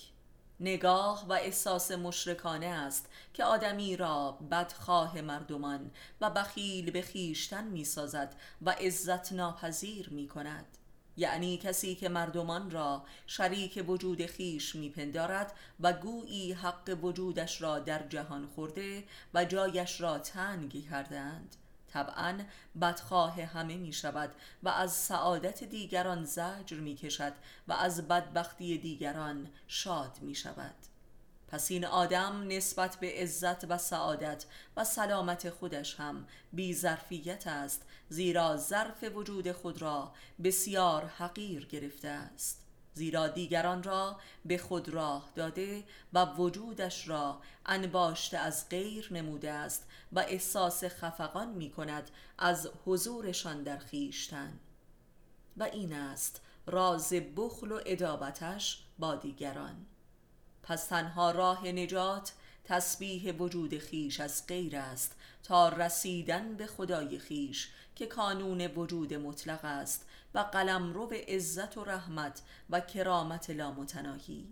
نگاه 0.59 1.25
و 1.27 1.33
احساس 1.33 1.91
مشرکانه 1.91 2.65
است 2.65 3.09
که 3.33 3.43
آدمی 3.43 3.97
را 3.97 4.31
بدخواه 4.51 5.21
مردمان 5.21 5.91
و 6.21 6.29
بخیل 6.29 6.91
به 6.91 7.01
خیشتن 7.01 7.63
می 7.63 7.85
سازد 7.85 8.35
و 8.61 8.69
عزت 8.69 9.33
ناپذیر 9.33 10.09
می 10.09 10.27
کند 10.27 10.65
یعنی 11.17 11.57
کسی 11.57 11.95
که 11.95 12.09
مردمان 12.09 12.71
را 12.71 13.03
شریک 13.27 13.83
وجود 13.87 14.25
خیش 14.25 14.75
میپندارد 14.75 15.53
و 15.79 15.93
گویی 15.93 16.53
حق 16.53 16.97
وجودش 17.03 17.61
را 17.61 17.79
در 17.79 18.07
جهان 18.07 18.47
خورده 18.47 19.03
و 19.33 19.45
جایش 19.45 20.01
را 20.01 20.19
تنگ 20.19 20.89
کردند 20.89 21.55
طبعا 21.93 22.39
بدخواه 22.81 23.41
همه 23.41 23.77
می 23.77 23.93
شود 23.93 24.31
و 24.63 24.69
از 24.69 24.93
سعادت 24.93 25.63
دیگران 25.63 26.25
زجر 26.25 26.79
می 26.79 26.95
کشد 26.95 27.33
و 27.67 27.73
از 27.73 28.07
بدبختی 28.07 28.77
دیگران 28.77 29.49
شاد 29.67 30.17
می 30.21 30.35
شود 30.35 30.75
پس 31.47 31.71
این 31.71 31.85
آدم 31.85 32.47
نسبت 32.47 32.95
به 32.95 33.13
عزت 33.21 33.71
و 33.71 33.77
سعادت 33.77 34.45
و 34.77 34.83
سلامت 34.83 35.49
خودش 35.49 35.99
هم 35.99 36.27
بی 36.53 36.73
ظرفیت 36.73 37.47
است 37.47 37.85
زیرا 38.13 38.57
ظرف 38.57 39.03
وجود 39.03 39.51
خود 39.51 39.81
را 39.81 40.11
بسیار 40.43 41.05
حقیر 41.05 41.65
گرفته 41.65 42.07
است. 42.07 42.65
زیرا 42.93 43.27
دیگران 43.27 43.83
را 43.83 44.19
به 44.45 44.57
خود 44.57 44.89
راه 44.89 45.29
داده 45.35 45.83
و 46.13 46.25
وجودش 46.25 47.07
را 47.07 47.41
انباشته 47.65 48.37
از 48.37 48.69
غیر 48.69 49.13
نموده 49.13 49.51
است 49.51 49.87
و 50.11 50.19
احساس 50.19 50.83
خفقان 50.83 51.49
می 51.49 51.69
کند 51.69 52.11
از 52.37 52.69
حضورشان 52.85 53.63
در 53.63 53.77
خیشتن 53.77 54.59
و 55.57 55.63
این 55.63 55.93
است 55.93 56.41
راز 56.67 57.13
بخل 57.13 57.71
و 57.71 57.79
ادابتش 57.85 58.83
با 58.99 59.15
دیگران. 59.15 59.85
پس 60.63 60.85
تنها 60.85 61.31
راه 61.31 61.67
نجات 61.67 62.33
تسبیح 62.63 63.31
وجود 63.31 63.77
خیش 63.77 64.19
از 64.19 64.47
غیر 64.47 64.77
است 64.77 65.15
تا 65.43 65.69
رسیدن 65.69 66.55
به 66.55 66.67
خدای 66.67 67.19
خیش 67.19 67.69
که 67.95 68.05
کانون 68.05 68.67
وجود 68.67 69.13
مطلق 69.13 69.65
است 69.65 70.05
و 70.33 70.39
قلمرو 70.39 71.09
عزت 71.27 71.77
و 71.77 71.83
رحمت 71.83 72.41
و 72.69 72.79
کرامت 72.79 73.49
لامتناهی. 73.49 74.47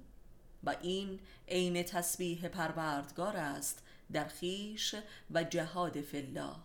و 0.63 0.75
این 0.81 1.19
عین 1.47 1.83
تسبیح 1.83 2.47
پروردگار 2.47 3.37
است 3.37 3.83
در 4.11 4.27
خیش 4.27 4.95
و 5.31 5.43
جهاد 5.43 6.01
فالله 6.01 6.55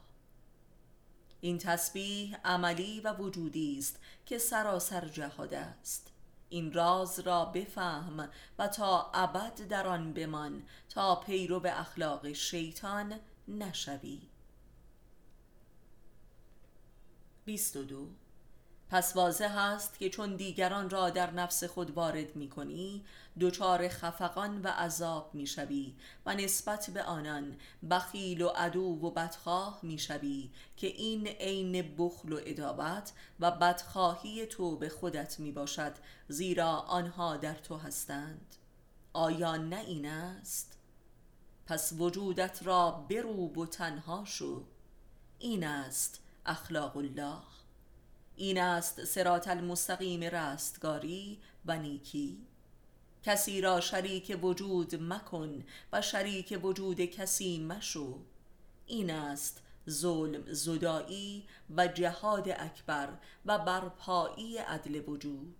این 1.40 1.58
تسبیح 1.58 2.36
عملی 2.44 3.00
و 3.00 3.12
وجودی 3.12 3.78
است 3.78 3.98
که 4.26 4.38
سراسر 4.38 5.08
جهاد 5.08 5.54
است. 5.54 6.10
این 6.48 6.72
راز 6.72 7.20
را 7.20 7.44
بفهم 7.44 8.28
و 8.58 8.68
تا 8.68 9.10
ابد 9.14 9.68
در 9.68 9.86
آن 9.86 10.12
بمان 10.12 10.62
تا 10.88 11.16
پیرو 11.16 11.60
به 11.60 11.80
اخلاق 11.80 12.32
شیطان 12.32 13.20
نشوی. 13.48 14.20
22 17.44 18.08
پس 18.90 19.16
واضح 19.16 19.58
است 19.58 19.98
که 19.98 20.10
چون 20.10 20.36
دیگران 20.36 20.90
را 20.90 21.10
در 21.10 21.30
نفس 21.30 21.64
خود 21.64 21.90
وارد 21.90 22.36
می 22.36 22.48
کنی 22.48 23.04
دچار 23.40 23.88
خفقان 23.88 24.62
و 24.62 24.68
عذاب 24.68 25.30
می 25.34 25.46
شوی 25.46 25.94
و 26.26 26.34
نسبت 26.34 26.90
به 26.90 27.02
آنان 27.02 27.56
بخیل 27.90 28.42
و 28.42 28.48
عدو 28.48 28.82
و 28.82 29.10
بدخواه 29.10 29.78
می 29.82 29.98
شوی 29.98 30.50
که 30.76 30.86
این 30.86 31.26
عین 31.26 31.94
بخل 31.98 32.32
و 32.32 32.40
ادابت 32.46 33.12
و 33.40 33.50
بدخواهی 33.50 34.46
تو 34.46 34.76
به 34.76 34.88
خودت 34.88 35.40
می 35.40 35.52
باشد 35.52 35.92
زیرا 36.28 36.70
آنها 36.70 37.36
در 37.36 37.54
تو 37.54 37.76
هستند. 37.76 38.56
آیا 39.12 39.56
نه 39.56 39.80
این 39.80 40.06
است؟ 40.06 40.78
پس 41.66 41.92
وجودت 41.98 42.60
را 42.62 42.90
بروب 42.90 43.58
و 43.58 43.66
تنها 43.66 44.24
شو. 44.24 44.64
این 45.38 45.64
است 45.64 46.20
اخلاق 46.46 46.96
الله. 46.96 47.55
این 48.36 48.60
است 48.60 49.04
سرات 49.04 49.48
المستقیم 49.48 50.22
رستگاری 50.22 51.38
و 51.66 51.78
نیکی. 51.78 52.38
کسی 53.22 53.60
را 53.60 53.80
شریک 53.80 54.38
وجود 54.42 54.94
مکن 55.02 55.64
و 55.92 56.02
شریک 56.02 56.60
وجود 56.62 57.00
کسی 57.00 57.58
مشو. 57.58 58.18
این 58.86 59.10
است 59.10 59.62
ظلم 59.90 60.52
زدایی 60.52 61.44
و 61.76 61.86
جهاد 61.86 62.48
اکبر 62.48 63.08
و 63.46 63.58
برپایی 63.58 64.58
عدل 64.58 65.08
وجود. 65.08 65.56